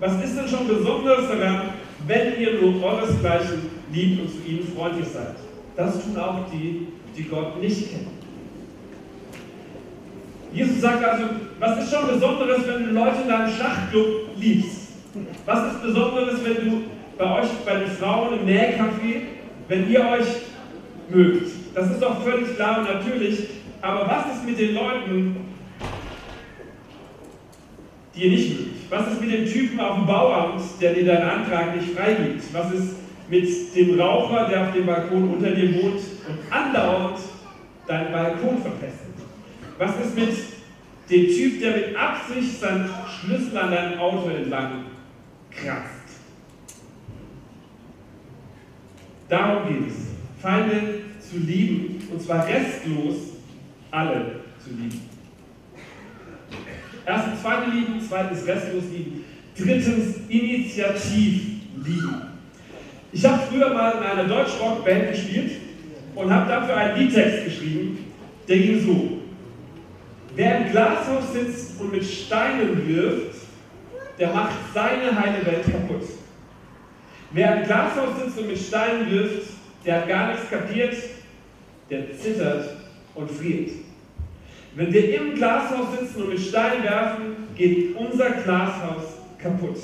Was 0.00 0.22
ist 0.24 0.36
denn 0.36 0.48
schon 0.48 0.68
Besonderes 0.68 1.28
daran, 1.28 1.70
wenn 2.06 2.40
ihr 2.40 2.60
nur 2.60 2.82
euresgleichen 2.82 3.70
liebt 3.92 4.20
und 4.20 4.28
zu 4.30 4.48
ihnen 4.48 4.68
freundlich 4.76 5.08
seid? 5.08 5.36
Das 5.76 6.02
tun 6.02 6.16
auch 6.16 6.46
die, 6.52 6.88
die 7.16 7.24
Gott 7.24 7.60
nicht 7.60 7.90
kennen. 7.90 8.18
Jesus 10.52 10.80
sagt 10.80 11.04
also, 11.04 11.24
was 11.58 11.82
ist 11.82 11.92
schon 11.92 12.06
Besonderes, 12.06 12.66
wenn 12.66 12.84
du 12.84 12.90
Leute 12.92 13.22
in 13.22 13.28
deinem 13.28 13.52
Schachclub 13.52 14.06
liebst? 14.38 14.88
Was 15.46 15.72
ist 15.72 15.82
Besonderes, 15.82 16.40
wenn 16.44 16.70
du 16.70 16.82
bei 17.18 17.40
euch, 17.40 17.48
bei 17.64 17.76
den 17.80 17.90
Frauen 17.90 18.38
im 18.38 18.46
Nähcafé, 18.46 19.22
wenn 19.68 19.90
ihr 19.90 20.00
euch 20.00 20.26
mögt? 21.08 21.53
Das 21.74 21.90
ist 21.90 22.00
doch 22.00 22.22
völlig 22.22 22.54
klar 22.54 22.78
und 22.78 22.84
natürlich. 22.84 23.48
Aber 23.82 24.06
was 24.06 24.36
ist 24.36 24.46
mit 24.46 24.58
den 24.58 24.74
Leuten, 24.74 25.36
die 28.14 28.24
ihr 28.24 28.30
nicht 28.30 28.50
mögt? 28.50 28.90
Was 28.90 29.12
ist 29.12 29.20
mit 29.20 29.32
dem 29.32 29.46
Typen 29.46 29.80
auf 29.80 29.96
dem 29.96 30.06
Bauamt, 30.06 30.62
der 30.80 30.94
dir 30.94 31.04
deinen 31.04 31.28
Antrag 31.28 31.76
nicht 31.76 31.90
freigibt? 31.90 32.44
Was 32.52 32.72
ist 32.72 32.94
mit 33.28 33.74
dem 33.74 34.00
Raucher, 34.00 34.48
der 34.48 34.68
auf 34.68 34.72
dem 34.72 34.86
Balkon 34.86 35.34
unter 35.34 35.50
dir 35.50 35.74
wohnt 35.74 36.00
und 36.28 36.38
andauernd 36.52 37.18
deinen 37.86 38.12
Balkon 38.12 38.62
verpestet? 38.62 39.14
Was 39.78 39.90
ist 40.00 40.16
mit 40.16 40.34
dem 41.10 41.26
Typ, 41.26 41.60
der 41.60 41.72
mit 41.72 41.96
Absicht 41.96 42.60
seinen 42.60 42.88
Schlüssel 43.08 43.58
an 43.58 43.70
deinem 43.72 43.98
Auto 43.98 44.28
entlang 44.28 44.84
kratzt? 45.50 45.90
Darum 49.28 49.66
geht 49.66 49.88
es. 49.88 49.94
Feinde 50.40 51.03
zu 51.30 51.38
lieben, 51.38 52.08
und 52.10 52.20
zwar 52.20 52.46
restlos 52.46 53.16
alle 53.90 54.40
zu 54.62 54.70
lieben. 54.70 55.00
Erstens 57.06 57.42
zweite 57.42 57.70
lieben, 57.70 58.00
zweitens 58.06 58.46
restlos 58.46 58.84
lieben, 58.92 59.24
drittens 59.56 60.16
initiativ 60.28 61.42
lieben. 61.84 62.22
Ich 63.12 63.24
habe 63.24 63.42
früher 63.50 63.72
mal 63.72 63.92
in 63.92 64.02
einer 64.02 64.24
Deutschrock-Band 64.24 65.12
gespielt 65.12 65.52
und 66.14 66.32
habe 66.32 66.50
dafür 66.50 66.76
einen 66.76 66.98
Liedtext 66.98 67.44
geschrieben, 67.44 67.98
der 68.48 68.58
ging 68.58 68.84
so. 68.84 69.18
Wer 70.34 70.66
im 70.66 70.72
Glashaus 70.72 71.32
sitzt 71.32 71.80
und 71.80 71.92
mit 71.92 72.04
Steinen 72.04 72.88
wirft, 72.88 73.36
der 74.18 74.32
macht 74.32 74.54
seine 74.72 75.18
heile 75.18 75.44
Welt 75.46 75.64
kaputt. 75.64 76.08
Wer 77.30 77.58
im 77.58 77.66
Glashaus 77.66 78.18
sitzt 78.20 78.38
und 78.38 78.48
mit 78.48 78.58
Steinen 78.58 79.10
wirft, 79.10 79.50
der 79.84 79.96
hat 79.96 80.08
gar 80.08 80.28
nichts 80.28 80.50
kapiert, 80.50 80.96
der 81.90 82.16
zittert 82.18 82.76
und 83.14 83.30
friert. 83.30 83.70
Wenn 84.74 84.92
wir 84.92 85.14
im 85.14 85.34
Glashaus 85.34 85.98
sitzen 85.98 86.22
und 86.22 86.30
mit 86.30 86.40
Steinen 86.40 86.82
werfen, 86.82 87.36
geht 87.54 87.96
unser 87.96 88.30
Glashaus 88.30 89.04
kaputt. 89.38 89.76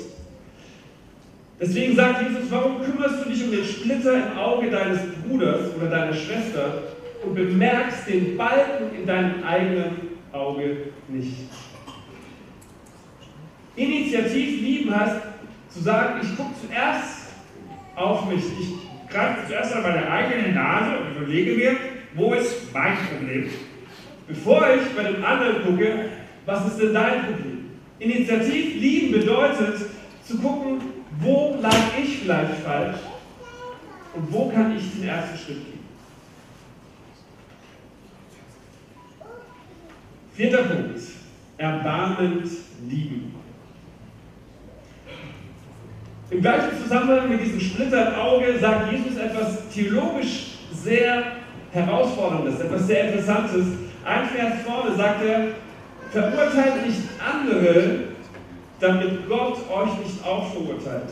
Deswegen 1.59 1.95
sagt 1.95 2.23
Jesus, 2.23 2.49
warum 2.49 2.81
kümmerst 2.83 3.23
du 3.23 3.29
dich 3.29 3.43
um 3.43 3.51
den 3.51 3.63
Splitter 3.63 4.15
im 4.15 4.37
Auge 4.37 4.69
deines 4.69 4.99
Bruders 5.23 5.75
oder 5.77 5.89
deiner 5.89 6.13
Schwester 6.13 6.83
und 7.23 7.35
bemerkst 7.35 8.07
den 8.07 8.35
Balken 8.35 8.95
in 8.99 9.05
deinem 9.05 9.43
eigenen 9.43 9.91
Auge 10.31 10.77
nicht. 11.07 11.33
Initiativ 13.75 14.61
lieben 14.61 14.99
heißt 14.99 15.21
zu 15.69 15.81
sagen, 15.81 16.19
ich 16.21 16.35
gucke 16.35 16.53
zuerst 16.67 17.27
auf 17.95 18.25
mich. 18.29 18.43
Ich 18.59 19.09
greife 19.09 19.47
zuerst 19.47 19.73
an 19.73 19.83
meine 19.83 20.09
eigene 20.09 20.53
Nase 20.53 20.97
und 20.97 21.17
überlege 21.17 21.53
mir, 21.53 21.75
wo 22.15 22.33
ist 22.33 22.73
mein 22.73 22.97
Problem? 22.97 23.49
Bevor 24.27 24.67
ich 24.73 24.95
bei 24.95 25.11
dem 25.11 25.23
anderen 25.23 25.63
gucke, 25.65 26.09
was 26.45 26.67
ist 26.67 26.81
denn 26.81 26.93
dein 26.93 27.25
Problem? 27.25 27.69
Initiativ 27.99 28.75
lieben 28.75 29.19
bedeutet 29.19 29.77
zu 30.25 30.37
gucken, 30.37 30.81
wo 31.19 31.57
lag 31.61 31.75
ich 32.01 32.19
vielleicht 32.19 32.53
falsch 32.63 32.97
und 34.13 34.31
wo 34.33 34.49
kann 34.49 34.75
ich 34.75 34.83
den 34.93 35.07
ersten 35.07 35.37
Schritt 35.37 35.65
gehen. 35.65 35.79
Vierter 40.33 40.63
Punkt. 40.63 40.99
Erbarmend 41.57 42.47
lieben. 42.89 43.35
Im 46.31 46.41
gleichen 46.41 46.81
Zusammenhang 46.81 47.29
mit 47.29 47.41
diesem 47.41 47.59
Splitter 47.59 48.13
im 48.13 48.19
Auge 48.19 48.57
sagt 48.57 48.91
Jesus 48.91 49.17
etwas 49.17 49.69
theologisch 49.69 50.53
sehr 50.73 51.40
herausforderndes, 51.71 52.59
etwas 52.59 52.87
sehr 52.87 53.09
interessantes. 53.09 53.65
Ein 54.03 54.27
Vers 54.27 54.53
vorne 54.65 54.95
sagt 54.95 55.23
er, 55.23 55.47
verurteilt 56.11 56.85
nicht 56.85 57.01
andere, 57.19 57.99
damit 58.79 59.27
Gott 59.27 59.57
euch 59.69 59.97
nicht 59.99 60.25
auch 60.25 60.51
verurteilt. 60.51 61.09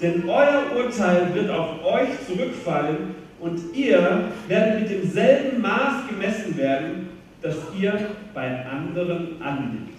Denn 0.00 0.28
euer 0.28 0.64
Urteil 0.76 1.34
wird 1.34 1.50
auf 1.50 1.84
euch 1.84 2.08
zurückfallen 2.26 3.14
und 3.40 3.60
ihr 3.74 4.24
werdet 4.48 4.80
mit 4.80 4.90
demselben 4.90 5.60
Maß 5.60 6.08
gemessen 6.08 6.56
werden, 6.56 7.10
das 7.42 7.56
ihr 7.78 8.10
bei 8.32 8.66
anderen 8.66 9.40
anlegt. 9.40 9.98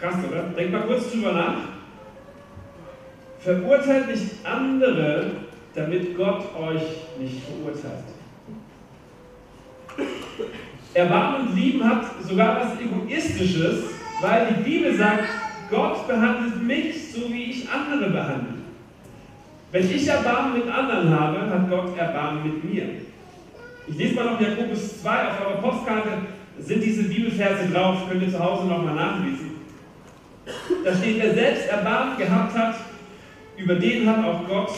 Krass, 0.00 0.16
oder? 0.30 0.42
Denkt 0.56 0.72
mal 0.72 0.82
kurz 0.82 1.10
drüber 1.10 1.32
nach. 1.32 1.73
Verurteilt 3.44 4.08
nicht 4.08 4.22
andere, 4.42 5.32
damit 5.74 6.16
Gott 6.16 6.44
euch 6.56 6.82
nicht 7.18 7.42
verurteilt. 7.44 8.04
Erbarmen 10.94 11.48
und 11.48 11.56
Lieben 11.56 11.84
hat 11.84 12.04
sogar 12.26 12.58
was 12.60 12.80
Egoistisches, 12.80 13.84
weil 14.22 14.46
die 14.46 14.62
Bibel 14.62 14.96
sagt, 14.96 15.28
Gott 15.70 16.08
behandelt 16.08 16.62
mich 16.62 17.12
so, 17.12 17.30
wie 17.30 17.50
ich 17.50 17.68
andere 17.68 18.10
behandle. 18.10 18.54
Wenn 19.72 19.90
ich 19.90 20.08
Erbarmen 20.08 20.60
mit 20.60 20.68
anderen 20.72 21.10
habe, 21.10 21.50
hat 21.50 21.68
Gott 21.68 21.98
Erbarmen 21.98 22.44
mit 22.44 22.64
mir. 22.64 22.84
Ich 23.86 23.96
lese 23.96 24.14
mal 24.14 24.24
noch 24.24 24.40
Jakobus 24.40 25.02
2 25.02 25.10
auf 25.10 25.40
eurer 25.46 25.60
Postkarte, 25.60 26.10
sind 26.60 26.82
diese 26.82 27.02
Bibelverse 27.02 27.68
drauf, 27.70 28.08
könnt 28.08 28.22
ihr 28.22 28.30
zu 28.30 28.38
Hause 28.38 28.66
nochmal 28.66 28.94
nachlesen. 28.94 29.50
Da 30.82 30.94
steht, 30.94 31.22
wer 31.22 31.34
selbst 31.34 31.68
Erbarmen 31.68 32.16
gehabt 32.16 32.56
hat, 32.56 32.76
über 33.56 33.74
den 33.76 34.08
hat 34.08 34.24
auch 34.24 34.46
Gott 34.46 34.70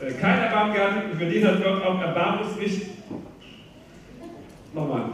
äh, 0.00 0.12
kein 0.12 0.38
Erbarmen 0.38 0.74
gehabt, 0.74 1.14
über 1.14 1.24
den 1.24 1.46
hat 1.46 1.62
Gott 1.62 1.84
auch 1.84 2.00
Erbarmungsricht. 2.00 2.86
Nochmal. 4.74 5.04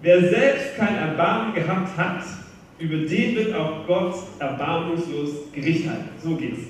Wer 0.00 0.20
selbst 0.20 0.76
kein 0.76 0.96
Erbarmen 0.96 1.54
gehabt 1.54 1.96
hat, 1.96 2.22
über 2.78 2.96
den 2.96 3.36
wird 3.36 3.54
auch 3.54 3.86
Gott 3.86 4.14
erbarmungslos 4.38 5.52
Gericht 5.52 5.88
halten. 5.88 6.10
So 6.22 6.36
geht's. 6.36 6.60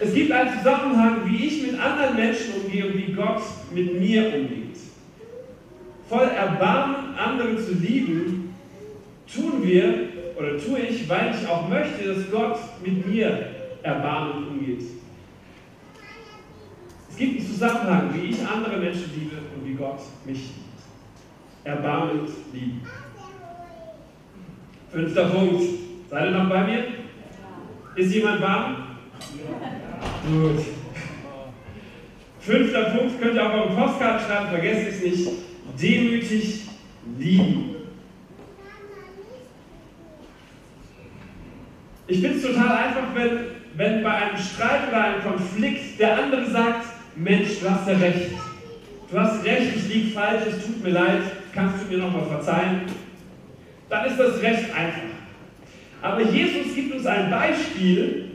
Es 0.00 0.14
gibt 0.14 0.30
einen 0.30 0.56
Zusammenhang, 0.58 1.22
wie 1.26 1.46
ich 1.46 1.66
mit 1.66 1.80
anderen 1.80 2.16
Menschen 2.16 2.54
umgehe 2.62 2.86
und 2.86 2.96
wie 2.96 3.12
Gott 3.12 3.42
mit 3.74 4.00
mir 4.00 4.32
umgeht. 4.34 4.76
Voll 6.08 6.28
Erbarmen, 6.28 7.16
andere 7.16 7.56
zu 7.56 7.74
lieben, 7.74 8.54
tun 9.32 9.62
wir 9.62 10.17
oder 10.38 10.56
tue 10.56 10.78
ich, 10.78 11.08
weil 11.08 11.34
ich 11.34 11.48
auch 11.48 11.68
möchte, 11.68 12.14
dass 12.14 12.30
Gott 12.30 12.58
mit 12.84 13.04
mir 13.06 13.48
erbarmend 13.82 14.48
umgeht. 14.48 14.82
Es 17.10 17.16
gibt 17.16 17.40
einen 17.40 17.46
Zusammenhang, 17.46 18.14
wie 18.14 18.28
ich 18.28 18.46
andere 18.46 18.76
Menschen 18.76 19.10
liebe 19.18 19.36
und 19.36 19.68
wie 19.68 19.74
Gott 19.74 19.98
mich 20.24 20.38
liebt. 20.38 20.54
Erbarmend 21.64 22.30
lieben. 22.52 22.82
Fünfter 24.92 25.24
Punkt. 25.28 25.62
Seid 26.08 26.24
ihr 26.26 26.30
noch 26.30 26.48
bei 26.48 26.64
mir? 26.64 26.84
Ist 27.96 28.14
jemand 28.14 28.40
warm? 28.40 28.76
Gut. 30.30 30.64
Fünfter 32.38 32.84
Punkt 32.84 33.20
könnt 33.20 33.34
ihr 33.34 33.44
auch 33.44 33.54
auf 33.54 33.66
dem 33.66 33.76
Postkarte 33.76 34.24
schreiben, 34.24 34.48
vergesst 34.50 34.88
es 34.88 35.02
nicht. 35.02 35.28
Demütig 35.78 36.60
lieben. 37.18 37.67
Ich 42.08 42.20
finde 42.20 42.38
es 42.38 42.42
total 42.42 42.76
einfach, 42.76 43.14
wenn, 43.14 43.38
wenn 43.76 44.02
bei 44.02 44.10
einem 44.10 44.38
Streit 44.38 44.88
oder 44.88 45.04
einem 45.04 45.22
Konflikt 45.22 46.00
der 46.00 46.18
andere 46.18 46.50
sagt, 46.50 46.86
Mensch, 47.14 47.60
du 47.60 47.70
hast 47.70 47.86
ja 47.86 47.96
recht. 47.96 48.30
Du 49.10 49.18
hast 49.18 49.44
recht, 49.44 49.76
ich 49.76 49.88
liege 49.88 50.10
falsch, 50.10 50.42
es 50.48 50.64
tut 50.64 50.82
mir 50.82 50.90
leid, 50.90 51.22
kannst 51.54 51.84
du 51.84 51.94
mir 51.94 52.02
nochmal 52.02 52.26
verzeihen? 52.26 52.82
Dann 53.88 54.06
ist 54.06 54.18
das 54.18 54.42
recht 54.42 54.74
einfach. 54.74 55.02
Aber 56.02 56.22
Jesus 56.22 56.74
gibt 56.74 56.94
uns 56.94 57.06
ein 57.06 57.30
Beispiel, 57.30 58.28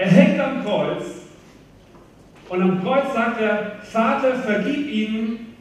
Er 0.00 0.08
hängt 0.08 0.40
am 0.40 0.64
Kreuz 0.64 1.04
und 2.48 2.62
am 2.62 2.82
Kreuz 2.82 3.12
sagt 3.12 3.38
er, 3.38 3.80
Vater, 3.82 4.34
vergib 4.36 4.88
ihnen, 4.88 5.54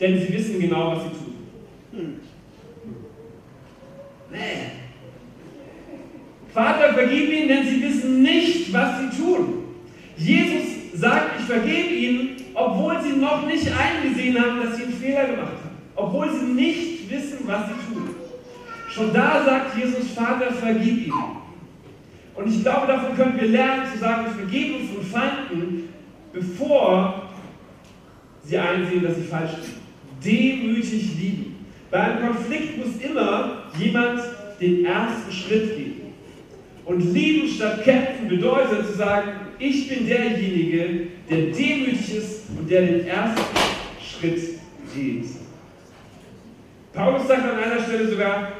denn 0.00 0.18
sie 0.18 0.32
wissen 0.32 0.58
genau, 0.58 0.96
was 0.96 1.04
sie 1.04 1.10
tun. 1.10 1.34
Hm. 1.92 2.20
Nee. 4.30 4.72
Vater, 6.52 6.94
vergib 6.94 7.30
ihnen, 7.30 7.48
denn 7.48 7.68
sie 7.68 7.82
wissen 7.82 8.22
nicht, 8.22 8.72
was 8.72 9.00
sie 9.00 9.22
tun. 9.22 9.64
Jesus 10.16 10.64
sagt, 10.94 11.40
ich 11.40 11.46
vergebe 11.46 11.94
ihnen, 11.94 12.36
obwohl 12.54 13.00
sie 13.02 13.18
noch 13.18 13.46
nicht 13.46 13.66
eingesehen 13.70 14.42
haben, 14.42 14.62
dass 14.62 14.76
sie 14.76 14.84
einen 14.84 14.92
Fehler 14.94 15.26
gemacht 15.26 15.52
haben. 15.62 15.76
Obwohl 15.94 16.30
sie 16.30 16.46
nicht 16.46 17.10
wissen, 17.10 17.40
was 17.46 17.66
sie 17.68 17.94
tun. 17.94 18.08
Schon 18.88 19.12
da 19.12 19.44
sagt 19.44 19.76
Jesus, 19.76 20.10
Vater, 20.14 20.52
vergib 20.52 21.06
ihnen. 21.06 21.36
Und 22.34 22.48
ich 22.48 22.62
glaube, 22.62 22.86
davon 22.86 23.14
können 23.16 23.38
wir 23.38 23.48
lernen 23.48 23.92
zu 23.92 23.98
sagen, 23.98 24.26
wir 24.26 24.32
vergeben 24.32 24.80
unseren 24.80 25.04
Feinden, 25.04 25.88
bevor 26.32 27.28
sie 28.44 28.58
einsehen, 28.58 29.02
dass 29.02 29.16
sie 29.16 29.24
falsch 29.24 29.52
sind. 29.52 29.76
Demütig 30.24 31.18
lieben. 31.18 31.66
Bei 31.90 32.00
einem 32.00 32.26
Konflikt 32.26 32.78
muss 32.78 32.96
immer 33.02 33.55
jemand 33.78 34.20
den 34.60 34.84
ersten 34.84 35.32
Schritt 35.32 35.76
gehen. 35.76 35.96
Und 36.84 37.12
lieben 37.12 37.48
statt 37.48 37.82
kämpfen 37.84 38.28
bedeutet 38.28 38.86
zu 38.86 38.94
sagen, 38.94 39.32
ich 39.58 39.88
bin 39.88 40.06
derjenige, 40.06 41.08
der 41.28 41.38
demütig 41.38 42.16
ist 42.16 42.42
und 42.56 42.70
der 42.70 42.82
den 42.82 43.06
ersten 43.06 43.42
Schritt 44.00 44.40
geht. 44.94 45.26
Paulus 46.92 47.26
sagt 47.26 47.42
an 47.42 47.58
einer 47.58 47.82
Stelle 47.82 48.08
sogar, 48.08 48.52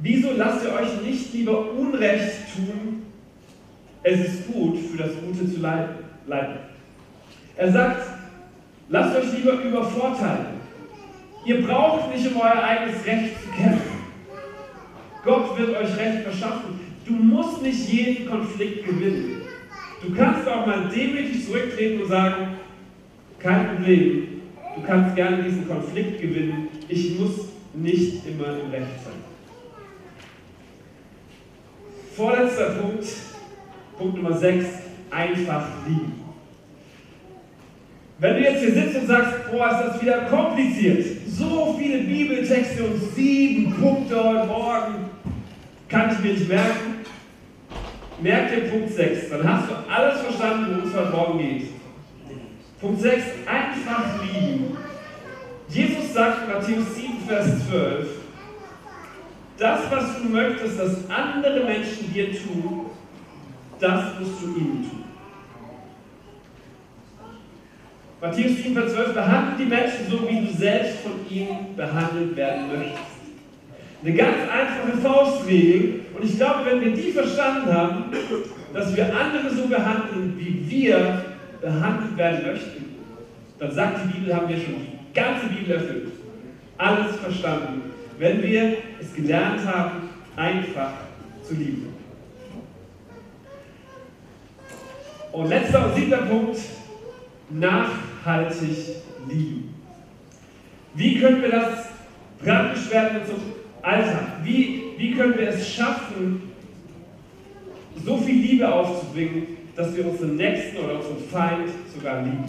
wieso 0.00 0.32
lasst 0.32 0.64
ihr 0.64 0.72
euch 0.72 1.02
nicht 1.04 1.32
lieber 1.34 1.72
Unrecht 1.72 2.54
tun? 2.54 3.02
Es 4.02 4.20
ist 4.20 4.46
gut, 4.46 4.78
für 4.78 4.98
das 4.98 5.12
Gute 5.20 5.52
zu 5.52 5.60
leiden. 5.60 6.58
Er 7.56 7.72
sagt, 7.72 8.06
lasst 8.88 9.16
euch 9.16 9.32
lieber 9.32 9.52
übervorteilen. 9.52 10.60
Ihr 11.44 11.66
braucht 11.66 12.14
nicht 12.14 12.26
um 12.32 12.40
euer 12.40 12.62
eigenes 12.62 13.04
Recht 13.04 13.34
zu 13.42 13.48
kämpfen. 13.50 13.83
Gott 15.24 15.58
wird 15.58 15.70
euch 15.70 15.96
Recht 15.96 16.22
verschaffen. 16.22 16.80
Du 17.06 17.12
musst 17.12 17.62
nicht 17.62 17.88
jeden 17.88 18.28
Konflikt 18.28 18.84
gewinnen. 18.84 19.42
Du 20.02 20.14
kannst 20.14 20.46
auch 20.48 20.66
mal 20.66 20.88
demütig 20.94 21.46
zurücktreten 21.46 22.02
und 22.02 22.08
sagen, 22.08 22.58
kein 23.38 23.74
Problem, 23.74 24.42
du 24.76 24.82
kannst 24.82 25.14
gerne 25.16 25.42
diesen 25.42 25.68
Konflikt 25.68 26.20
gewinnen, 26.20 26.68
ich 26.88 27.18
muss 27.18 27.48
nicht 27.74 28.26
immer 28.26 28.58
im 28.58 28.70
Recht 28.70 29.04
sein. 29.04 29.14
Vorletzter 32.16 32.70
Punkt, 32.70 33.06
Punkt 33.98 34.16
Nummer 34.16 34.36
6, 34.36 34.66
einfach 35.10 35.66
lieben. 35.86 36.24
Wenn 38.18 38.34
du 38.34 38.42
jetzt 38.42 38.60
hier 38.60 38.72
sitzt 38.72 38.96
und 38.96 39.06
sagst, 39.08 39.50
boah, 39.50 39.68
ist 39.68 39.94
das 39.94 40.02
wieder 40.02 40.18
kompliziert, 40.26 41.04
so 41.26 41.76
viele 41.78 42.04
Bibeltexte 42.04 42.84
und 42.84 43.14
sieben 43.14 43.74
Punkte 43.74 44.22
heute 44.22 44.46
Morgen, 44.46 45.03
kann 45.88 46.12
ich 46.12 46.18
mir 46.20 46.32
nicht 46.32 46.48
merken, 46.48 47.04
merk 48.20 48.50
dir 48.50 48.68
Punkt 48.68 48.90
6, 48.90 49.30
dann 49.30 49.48
hast 49.48 49.70
du 49.70 49.74
alles 49.90 50.20
verstanden, 50.20 50.76
worum 50.76 50.88
es 50.88 50.96
heute 50.96 51.10
Morgen 51.10 51.38
geht. 51.38 51.68
Punkt 52.80 53.00
6, 53.00 53.24
einfach 53.46 54.22
lieben. 54.22 54.76
Jesus 55.68 56.12
sagt 56.12 56.42
in 56.42 56.52
Matthäus 56.52 56.94
7, 56.94 57.20
Vers 57.26 57.68
12, 57.68 58.08
das, 59.56 59.80
was 59.90 60.18
du 60.18 60.28
möchtest, 60.28 60.78
dass 60.78 61.10
andere 61.10 61.64
Menschen 61.64 62.12
dir 62.12 62.32
tun, 62.32 62.86
das 63.78 64.18
musst 64.18 64.42
du 64.42 64.46
ihnen 64.48 64.90
tun. 64.90 65.04
Matthäus 68.20 68.56
7, 68.56 68.74
Vers 68.74 68.92
12, 68.94 69.14
behandle 69.14 69.64
die 69.64 69.70
Menschen 69.70 70.10
so, 70.10 70.28
wie 70.28 70.46
du 70.46 70.52
selbst 70.52 71.00
von 71.00 71.12
ihnen 71.28 71.76
behandelt 71.76 72.36
werden 72.36 72.68
möchtest. 72.68 73.13
Eine 74.04 74.16
ganz 74.16 74.36
einfache 74.50 74.98
Faustregel. 74.98 76.00
Und 76.14 76.24
ich 76.24 76.36
glaube, 76.36 76.66
wenn 76.66 76.80
wir 76.82 76.92
die 76.92 77.10
verstanden 77.10 77.72
haben, 77.72 78.04
dass 78.74 78.94
wir 78.94 79.04
andere 79.04 79.48
so 79.54 79.66
behandeln, 79.66 80.34
wie 80.36 80.70
wir 80.70 81.24
behandelt 81.62 82.16
werden 82.18 82.46
möchten, 82.46 82.84
dann 83.58 83.72
sagt 83.72 84.00
die 84.04 84.18
Bibel, 84.18 84.34
haben 84.34 84.48
wir 84.48 84.56
schon 84.56 84.74
die 84.74 85.14
ganze 85.14 85.46
Bibel 85.46 85.76
erfüllt. 85.76 86.08
Alles 86.76 87.16
verstanden. 87.16 87.82
Wenn 88.18 88.42
wir 88.42 88.76
es 89.00 89.14
gelernt 89.14 89.64
haben, 89.64 90.10
einfach 90.36 90.92
zu 91.42 91.54
lieben. 91.54 91.94
Und 95.32 95.48
letzter 95.48 95.86
und 95.86 95.94
siebter 95.94 96.18
Punkt, 96.18 96.58
nachhaltig 97.50 98.76
lieben. 99.28 99.74
Wie 100.94 101.18
können 101.18 101.40
wir 101.40 101.50
das 101.50 101.86
praktisch 102.44 102.90
werden 102.90 103.22
und 103.22 103.63
so 103.84 103.90
Alltag. 103.90 104.26
Wie, 104.42 104.92
wie 104.96 105.12
können 105.12 105.36
wir 105.38 105.48
es 105.48 105.74
schaffen, 105.74 106.50
so 108.04 108.16
viel 108.18 108.36
Liebe 108.36 108.72
aufzubringen, 108.72 109.46
dass 109.76 109.94
wir 109.96 110.06
unseren 110.06 110.36
Nächsten 110.36 110.78
oder 110.78 110.96
unseren 110.96 111.28
Feind 111.30 111.70
sogar 111.94 112.22
lieben? 112.22 112.44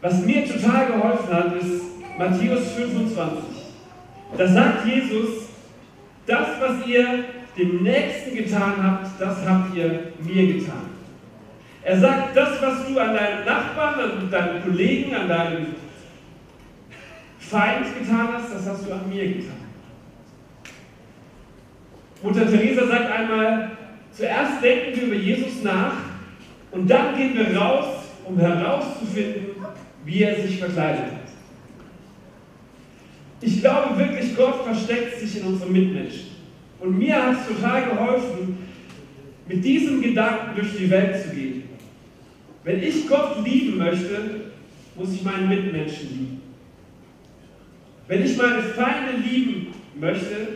Was 0.00 0.24
mir 0.24 0.46
total 0.46 0.86
geholfen 0.86 1.34
hat, 1.34 1.56
ist 1.56 1.82
Matthäus 2.18 2.72
25. 2.72 3.44
Da 4.36 4.46
sagt 4.46 4.86
Jesus, 4.86 5.48
das, 6.26 6.48
was 6.60 6.86
ihr 6.86 7.24
dem 7.58 7.82
Nächsten 7.82 8.36
getan 8.36 8.74
habt, 8.82 9.20
das 9.20 9.46
habt 9.46 9.76
ihr 9.76 10.12
mir 10.20 10.54
getan. 10.54 10.90
Er 11.82 11.98
sagt, 11.98 12.36
das, 12.36 12.62
was 12.62 12.86
du 12.86 12.98
an 12.98 13.14
deinen 13.14 13.44
Nachbarn, 13.44 14.00
an 14.00 14.30
deinen 14.30 14.62
Kollegen, 14.62 15.14
an 15.14 15.28
deinen 15.28 15.74
Feind 17.40 17.86
getan 17.98 18.28
hast, 18.34 18.54
das 18.54 18.66
hast 18.66 18.86
du 18.86 18.92
an 18.92 19.08
mir 19.08 19.26
getan. 19.26 19.56
Mutter 22.22 22.46
Teresa 22.46 22.86
sagt 22.86 23.10
einmal, 23.10 23.70
zuerst 24.12 24.62
denken 24.62 24.96
wir 24.96 25.06
über 25.06 25.16
Jesus 25.16 25.62
nach 25.62 25.94
und 26.70 26.88
dann 26.88 27.16
gehen 27.16 27.34
wir 27.34 27.56
raus, 27.56 28.04
um 28.24 28.38
herauszufinden, 28.38 29.56
wie 30.04 30.22
er 30.22 30.40
sich 30.40 30.58
verkleidet 30.58 31.06
hat. 31.06 31.30
Ich 33.40 33.60
glaube 33.60 33.98
wirklich, 33.98 34.36
Gott 34.36 34.64
versteckt 34.64 35.18
sich 35.18 35.40
in 35.40 35.46
unseren 35.46 35.72
Mitmenschen. 35.72 36.30
Und 36.78 36.98
mir 36.98 37.14
hat 37.14 37.36
es 37.38 37.56
total 37.56 37.90
geholfen, 37.90 38.58
mit 39.48 39.64
diesem 39.64 40.02
Gedanken 40.02 40.54
durch 40.56 40.76
die 40.76 40.90
Welt 40.90 41.22
zu 41.22 41.30
gehen. 41.30 41.62
Wenn 42.62 42.82
ich 42.82 43.08
Gott 43.08 43.44
lieben 43.44 43.78
möchte, 43.78 44.42
muss 44.94 45.14
ich 45.14 45.22
meinen 45.22 45.48
Mitmenschen 45.48 46.08
lieben. 46.10 46.49
Wenn 48.10 48.24
ich 48.24 48.36
meine 48.36 48.60
Feinde 48.60 49.12
lieben 49.24 49.68
möchte, 49.94 50.48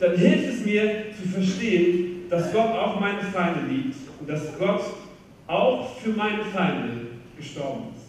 dann 0.00 0.16
hilft 0.16 0.48
es 0.48 0.64
mir 0.66 1.04
zu 1.16 1.28
verstehen, 1.28 2.22
dass 2.28 2.52
Gott 2.52 2.72
auch 2.72 2.98
meine 2.98 3.20
Feinde 3.20 3.60
liebt 3.72 3.94
und 4.18 4.28
dass 4.28 4.58
Gott 4.58 4.82
auch 5.46 5.96
für 6.00 6.10
meine 6.10 6.44
Feinde 6.44 7.06
gestorben 7.36 7.84
ist. 7.94 8.02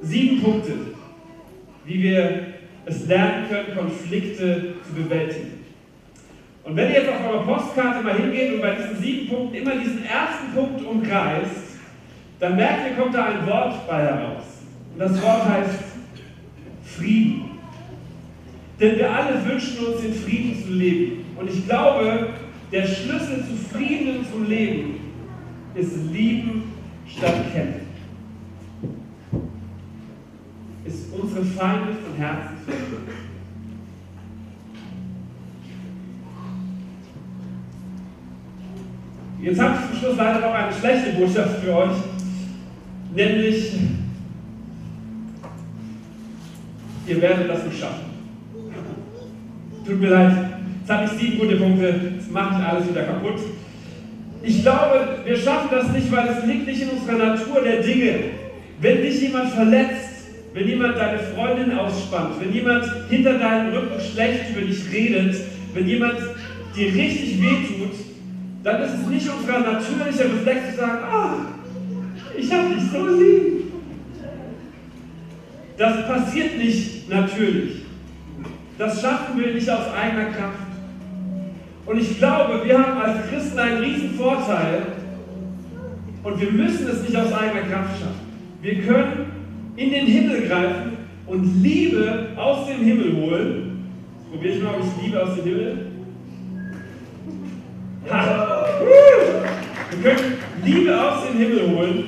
Sieben 0.00 0.42
Punkte, 0.42 0.72
wie 1.84 2.02
wir 2.04 2.46
es 2.86 3.06
lernen 3.06 3.50
können, 3.50 3.76
Konflikte 3.76 4.76
zu 4.82 4.94
bewältigen. 4.94 5.62
Und 6.64 6.74
wenn 6.74 6.88
ihr 6.88 7.02
jetzt 7.02 7.10
auf 7.10 7.28
eurer 7.30 7.42
Postkarte 7.42 8.02
mal 8.02 8.16
hingeht 8.16 8.54
und 8.54 8.62
bei 8.62 8.76
diesen 8.76 8.96
sieben 8.96 9.28
Punkten 9.28 9.56
immer 9.56 9.76
diesen 9.76 10.06
ersten 10.06 10.54
Punkt 10.54 10.82
umkreist, 10.86 11.76
dann 12.40 12.56
merkt 12.56 12.88
ihr, 12.88 12.96
kommt 12.96 13.14
da 13.14 13.26
ein 13.26 13.46
Wort 13.46 13.86
bei 13.86 14.00
heraus. 14.00 14.57
Und 14.98 15.04
das 15.04 15.22
Wort 15.22 15.48
heißt 15.48 15.78
Frieden. 16.82 17.50
Denn 18.80 18.96
wir 18.96 19.14
alle 19.14 19.44
wünschen 19.44 19.86
uns 19.86 20.02
in 20.02 20.12
Frieden 20.12 20.60
zu 20.60 20.72
leben. 20.72 21.24
Und 21.38 21.48
ich 21.48 21.64
glaube, 21.66 22.30
der 22.72 22.82
Schlüssel 22.84 23.44
zu 23.46 23.54
Frieden 23.72 24.26
zum 24.28 24.48
Leben 24.48 24.96
ist 25.76 25.92
Lieben 26.12 26.72
statt 27.06 27.52
Kämpfen. 27.52 27.86
Ist 30.84 31.12
unsere 31.12 31.44
Feinde 31.44 31.92
von 31.92 32.16
Herzen 32.16 32.56
zu 32.64 32.70
lieben. 32.72 33.08
Jetzt 39.42 39.60
habe 39.60 39.74
ich 39.74 39.90
zum 39.90 40.00
Schluss 40.00 40.16
leider 40.16 40.40
noch 40.40 40.54
eine 40.54 40.72
schlechte 40.72 41.12
Botschaft 41.12 41.60
für 41.60 41.76
euch, 41.76 41.96
nämlich 43.14 43.78
ihr 47.18 47.22
werdet 47.22 47.50
das 47.50 47.64
nicht 47.64 47.80
schaffen. 47.80 48.06
Tut 49.84 50.00
mir 50.00 50.10
leid, 50.10 50.32
jetzt 50.80 50.90
habe 50.90 51.04
ich 51.04 51.10
sieben 51.20 51.38
gute 51.38 51.56
Punkte, 51.56 52.12
das 52.16 52.30
macht 52.30 52.64
alles 52.64 52.88
wieder 52.88 53.02
kaputt. 53.02 53.40
Ich 54.42 54.62
glaube, 54.62 55.18
wir 55.24 55.36
schaffen 55.36 55.68
das 55.70 55.90
nicht, 55.90 56.12
weil 56.12 56.28
es 56.28 56.44
liegt 56.46 56.66
nicht 56.66 56.82
in 56.82 56.90
unserer 56.90 57.18
Natur 57.18 57.62
der 57.62 57.82
Dinge. 57.82 58.14
Wenn 58.80 59.02
dich 59.02 59.20
jemand 59.20 59.50
verletzt, 59.50 60.28
wenn 60.54 60.68
jemand 60.68 60.96
deine 60.96 61.18
Freundin 61.18 61.76
ausspannt, 61.76 62.34
wenn 62.40 62.52
jemand 62.52 62.84
hinter 63.10 63.38
deinem 63.38 63.72
Rücken 63.72 64.00
schlecht 64.00 64.50
über 64.50 64.60
dich 64.60 64.80
redet, 64.92 65.36
wenn 65.74 65.88
jemand 65.88 66.18
dir 66.76 66.94
richtig 66.94 67.42
wehtut, 67.42 67.94
dann 68.62 68.82
ist 68.82 68.94
es 69.00 69.06
nicht 69.08 69.28
unser 69.28 69.58
natürlicher 69.58 70.24
Reflex 70.24 70.70
zu 70.70 70.76
sagen, 70.80 70.98
ah, 71.10 71.34
ich 72.36 72.52
habe 72.52 72.74
dich 72.74 72.84
so 72.92 73.06
lieb. 73.06 73.72
Das 75.76 76.06
passiert 76.06 76.58
nicht 76.58 76.97
natürlich. 77.08 77.82
Das 78.78 79.00
schaffen 79.00 79.40
wir 79.40 79.54
nicht 79.54 79.68
aus 79.68 79.92
eigener 79.92 80.26
Kraft. 80.26 80.68
Und 81.86 82.00
ich 82.00 82.18
glaube, 82.18 82.64
wir 82.64 82.78
haben 82.78 83.00
als 83.00 83.28
Christen 83.28 83.58
einen 83.58 83.82
riesen 83.82 84.10
Vorteil 84.10 84.82
und 86.22 86.40
wir 86.40 86.52
müssen 86.52 86.86
es 86.86 87.02
nicht 87.02 87.16
aus 87.16 87.32
eigener 87.32 87.62
Kraft 87.62 87.98
schaffen. 87.98 88.28
Wir 88.60 88.82
können 88.82 89.26
in 89.76 89.90
den 89.90 90.06
Himmel 90.06 90.48
greifen 90.48 90.98
und 91.26 91.62
Liebe 91.62 92.28
aus 92.36 92.66
dem 92.68 92.84
Himmel 92.84 93.16
holen. 93.16 93.84
Probiere 94.30 94.54
ich 94.54 94.62
mal, 94.62 94.74
ob 94.74 94.84
ich 94.84 95.04
Liebe 95.04 95.22
aus 95.22 95.34
dem 95.36 95.44
Himmel. 95.44 95.86
Wir 99.90 100.10
können 100.12 100.34
Liebe 100.64 101.00
aus 101.00 101.26
dem 101.26 101.38
Himmel 101.38 101.70
holen 101.70 102.04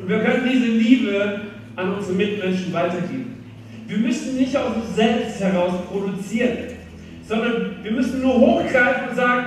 und 0.00 0.08
wir 0.08 0.18
können 0.20 0.48
diese 0.50 0.66
Liebe 0.66 1.40
an 1.76 1.94
unsere 1.94 2.14
Mitmenschen 2.14 2.72
weitergeben. 2.72 3.35
Wir 3.86 3.98
müssen 3.98 4.36
nicht 4.36 4.56
aus 4.56 4.74
uns 4.74 4.96
selbst 4.96 5.40
heraus 5.40 5.74
produzieren, 5.88 6.58
sondern 7.26 7.76
wir 7.82 7.92
müssen 7.92 8.20
nur 8.20 8.34
hochgreifen 8.34 9.10
und 9.10 9.16
sagen, 9.16 9.44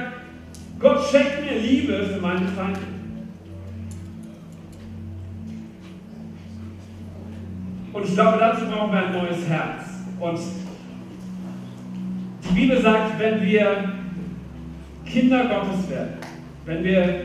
Gott 0.80 1.04
schenkt 1.12 1.44
mir 1.44 1.60
Liebe 1.60 2.04
für 2.04 2.22
meine 2.22 2.48
Feinde. 2.48 2.80
Und 7.92 8.06
ich 8.06 8.14
glaube, 8.14 8.38
dazu 8.40 8.66
brauchen 8.66 8.94
wir 8.94 9.06
ein 9.08 9.14
neues 9.14 9.46
Herz. 9.48 9.84
Und 10.20 10.40
die 12.50 12.54
Bibel 12.54 12.82
sagt, 12.82 13.20
wenn 13.20 13.42
wir 13.42 13.94
Kinder 15.06 15.46
Gottes 15.46 15.90
werden, 15.90 16.14
wenn 16.66 16.84
wir, 16.84 17.22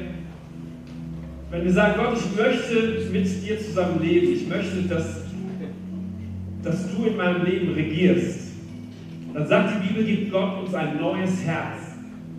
wenn 1.51 1.65
wir 1.65 1.73
sagen, 1.73 1.95
Gott, 1.97 2.17
ich 2.17 2.37
möchte 2.37 3.09
mit 3.13 3.45
dir 3.45 3.61
zusammen 3.61 4.03
leben, 4.03 4.33
ich 4.33 4.49
möchte, 4.49 4.83
dass, 4.83 5.24
dass 6.65 6.91
du 6.91 7.05
in 7.05 7.17
meinem 7.17 7.45
Leben 7.45 7.75
regierst, 7.75 8.41
dann 9.35 9.47
sagt 9.47 9.75
die 9.75 9.89
Bibel, 9.89 10.05
gibt 10.05 10.33
Gott 10.33 10.65
uns 10.65 10.75
ein 10.75 10.97
neues 10.99 11.45
Herz. 11.45 11.81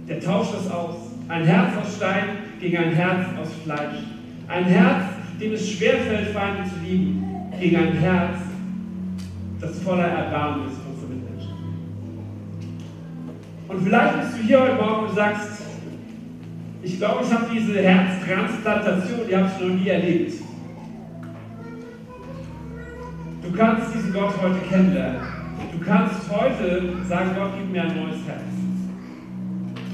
Der 0.07 0.19
tauscht 0.19 0.53
das 0.55 0.71
aus. 0.71 0.95
Ein 1.27 1.43
Herz 1.45 1.71
aus 1.77 1.95
Stein 1.95 2.23
gegen 2.59 2.77
ein 2.77 2.93
Herz 2.93 3.27
aus 3.41 3.49
Fleisch. 3.63 4.03
Ein 4.47 4.65
Herz, 4.65 5.03
dem 5.39 5.53
es 5.53 5.69
schwerfällt, 5.69 6.29
Feinde 6.29 6.63
zu 6.69 6.75
lieben 6.88 7.23
gegen 7.59 7.75
ein 7.75 7.93
Herz, 7.97 8.38
das 9.59 9.79
voller 9.79 10.07
Erbarmen 10.07 10.67
ist 10.67 10.77
für 10.77 10.89
unsere 10.89 11.11
Mitmenschen. 11.11 11.53
Und 13.67 13.81
vielleicht 13.81 14.21
bist 14.21 14.38
du 14.38 14.43
hier 14.43 14.61
heute 14.61 14.75
Morgen 14.75 15.07
und 15.07 15.15
sagst, 15.15 15.61
ich 16.83 16.97
glaube, 16.99 17.25
ich 17.25 17.33
habe 17.33 17.45
diese 17.51 17.81
Herztransplantation, 17.81 19.19
die 19.27 19.35
habe 19.35 19.49
ich 19.53 19.67
noch 19.67 19.75
nie 19.75 19.88
erlebt. 19.88 20.33
Du 23.55 23.61
kannst 23.61 23.95
diesen 23.95 24.11
Gott 24.11 24.33
heute 24.41 24.59
kennenlernen. 24.69 25.21
Du 25.71 25.79
kannst 25.79 26.29
heute 26.29 26.91
sagen, 27.07 27.29
Gott, 27.37 27.51
gib 27.57 27.71
mir 27.71 27.83
ein 27.83 27.95
neues 27.95 28.17
Herz. 28.27 28.41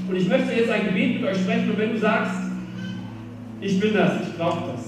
Und 0.08 0.16
ich 0.16 0.28
möchte 0.28 0.52
jetzt 0.52 0.68
ein 0.68 0.86
Gebet 0.86 1.20
mit 1.20 1.30
euch 1.30 1.36
sprechen 1.36 1.70
und 1.70 1.78
wenn 1.78 1.92
du 1.92 1.98
sagst, 2.00 2.34
ich 3.60 3.78
bin 3.78 3.94
das, 3.94 4.20
ich 4.20 4.36
brauche 4.36 4.72
das, 4.72 4.82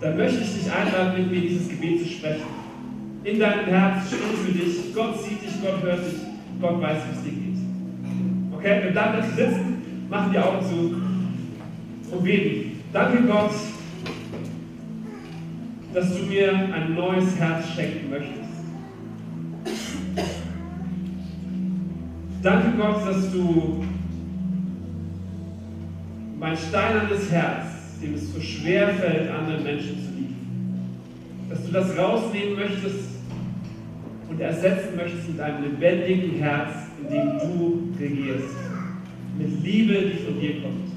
dann 0.00 0.16
möchte 0.16 0.40
ich 0.40 0.54
dich 0.54 0.72
einladen, 0.72 1.18
mit 1.18 1.30
mir 1.30 1.40
dieses 1.42 1.68
Gebet 1.68 2.00
zu 2.00 2.08
sprechen. 2.08 2.46
In 3.22 3.38
deinem 3.38 3.66
Herz 3.66 4.06
steht 4.06 4.20
für 4.20 4.52
dich, 4.52 4.94
Gott 4.94 5.22
sieht 5.22 5.42
dich, 5.42 5.60
Gott 5.60 5.82
hört 5.82 5.98
dich, 5.98 6.18
Gott 6.62 6.80
weiß, 6.80 6.96
wie 6.96 7.18
es 7.18 7.24
dir 7.24 7.30
geht. 7.30 7.58
Okay, 8.56 8.84
wir 8.84 8.92
bleiben 8.92 9.18
jetzt 9.18 9.36
sitzen, 9.36 10.06
machen 10.08 10.32
die 10.32 10.38
Augen 10.38 10.62
zu 10.62 12.16
und 12.16 12.24
beten. 12.24 12.80
Danke 12.90 13.22
Gott, 13.24 13.52
dass 15.92 16.16
du 16.16 16.24
mir 16.24 16.52
ein 16.52 16.94
neues 16.94 17.36
Herz 17.38 17.66
schenken 17.74 18.10
möchtest. 18.10 18.38
Danke 22.42 22.76
Gott, 22.76 23.06
dass 23.06 23.32
du 23.32 23.84
mein 26.38 26.56
steinernes 26.56 27.30
Herz 27.30 27.72
dem 28.02 28.14
es 28.14 28.32
so 28.32 28.40
schwer 28.40 28.88
fällt, 28.88 29.30
anderen 29.30 29.62
Menschen 29.62 29.96
zu 29.96 30.10
lieben. 30.16 30.90
Dass 31.48 31.64
du 31.64 31.72
das 31.72 31.96
rausnehmen 31.96 32.56
möchtest 32.56 33.10
und 34.28 34.40
ersetzen 34.40 34.96
möchtest 34.96 35.28
mit 35.28 35.40
einem 35.40 35.62
lebendigen 35.64 36.38
Herz, 36.38 36.70
in 37.00 37.14
dem 37.14 37.38
du 37.38 37.94
regierst. 38.00 38.56
Mit 39.38 39.62
Liebe, 39.62 39.94
die 40.10 40.24
von 40.24 40.40
dir 40.40 40.62
kommt. 40.62 40.91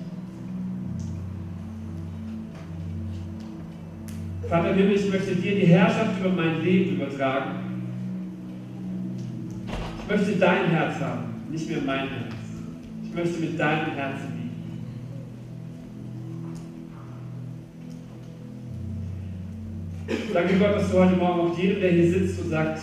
Vater 4.49 4.75
Himmel, 4.75 4.95
ich 4.95 5.09
möchte 5.09 5.35
dir 5.35 5.55
die 5.55 5.65
Herrschaft 5.65 6.19
über 6.19 6.29
mein 6.29 6.63
Leben 6.63 6.95
übertragen. 6.95 7.51
Ich 9.99 10.15
möchte 10.15 10.35
dein 10.37 10.67
Herz 10.67 10.99
haben, 10.99 11.23
nicht 11.51 11.69
mehr 11.69 11.81
mein 11.85 12.09
Herz. 12.09 12.35
Ich 13.03 13.13
möchte 13.13 13.39
mit 13.39 13.59
deinem 13.59 13.95
Herzen 13.95 14.35
Danke 20.35 20.55
Gott, 20.59 20.75
dass 20.75 20.91
du 20.91 20.99
heute 20.99 21.15
Morgen 21.15 21.39
auch 21.39 21.57
jedem, 21.57 21.79
der 21.79 21.91
hier 21.91 22.11
sitzt 22.11 22.41
und 22.41 22.49
sagt, 22.49 22.81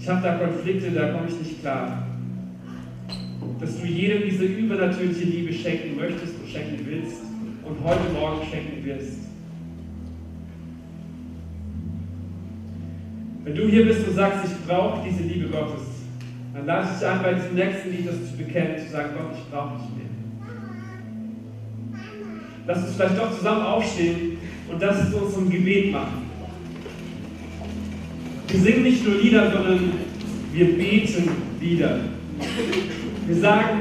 ich 0.00 0.08
habe 0.08 0.20
da 0.20 0.36
Konflikte, 0.36 0.90
da 0.90 1.12
komme 1.12 1.28
ich 1.28 1.38
nicht 1.38 1.60
klar. 1.60 2.06
Dass 3.60 3.80
du 3.80 3.86
jedem 3.86 4.28
diese 4.28 4.46
übernatürliche 4.46 5.26
Liebe 5.26 5.52
schenken 5.52 5.96
möchtest 5.96 6.40
und 6.40 6.48
schenken 6.48 6.84
willst 6.86 7.22
und 7.64 7.84
heute 7.84 8.12
Morgen 8.12 8.40
schenken 8.50 8.84
wirst. 8.84 9.29
Wenn 13.50 13.56
du 13.56 13.68
hier 13.68 13.84
bist 13.84 14.06
und 14.06 14.14
sagst, 14.14 14.44
ich 14.44 14.64
brauche 14.64 15.00
diese 15.04 15.24
Liebe 15.24 15.48
Gottes, 15.48 15.82
dann 16.54 16.66
lade 16.66 16.86
ich 16.86 16.98
dich 17.00 17.08
ein, 17.08 17.20
bei 17.20 17.34
diesem 17.34 17.54
nächsten 17.56 17.90
Lied 17.90 18.06
das 18.06 18.30
zu 18.30 18.36
bekennen, 18.36 18.78
zu 18.78 18.92
sagen, 18.92 19.08
Gott, 19.18 19.36
ich 19.36 19.50
brauche 19.50 19.76
dich 19.76 19.88
mehr. 19.96 20.06
Lass 22.64 22.84
uns 22.84 22.94
vielleicht 22.94 23.18
doch 23.18 23.36
zusammen 23.36 23.62
aufstehen 23.62 24.38
und 24.70 24.80
das 24.80 25.10
zu 25.10 25.16
unserem 25.16 25.50
Gebet 25.50 25.90
machen. 25.90 26.30
Wir 28.46 28.60
singen 28.60 28.84
nicht 28.84 29.04
nur 29.04 29.16
Lieder, 29.16 29.50
sondern 29.50 29.80
wir 30.52 30.76
beten 30.76 31.30
Lieder. 31.60 31.98
Wir 33.26 33.36
sagen, 33.36 33.80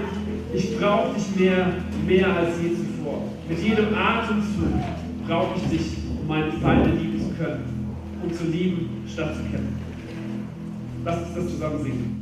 ich 0.52 0.80
brauche 0.80 1.14
dich 1.14 1.40
mehr, 1.40 1.74
mehr 2.08 2.36
als 2.36 2.56
je 2.60 2.70
zuvor. 2.70 3.30
Mit 3.48 3.60
jedem 3.60 3.94
Atemzug 3.94 4.74
brauche 5.28 5.60
ich 5.60 5.78
dich, 5.78 5.98
um 6.20 6.28
meine 6.28 6.54
Feinde 6.54 6.90
lieben 6.90 7.20
zu 7.20 7.36
können 7.36 7.79
und 8.24 8.36
zu 8.36 8.46
lieben 8.46 9.04
statt 9.08 9.36
zu 9.36 9.44
kennen. 9.44 9.78
Lass 11.06 11.20
uns 11.20 11.36
das 11.36 11.50
zusammen 11.50 11.84
singen. 11.84 12.19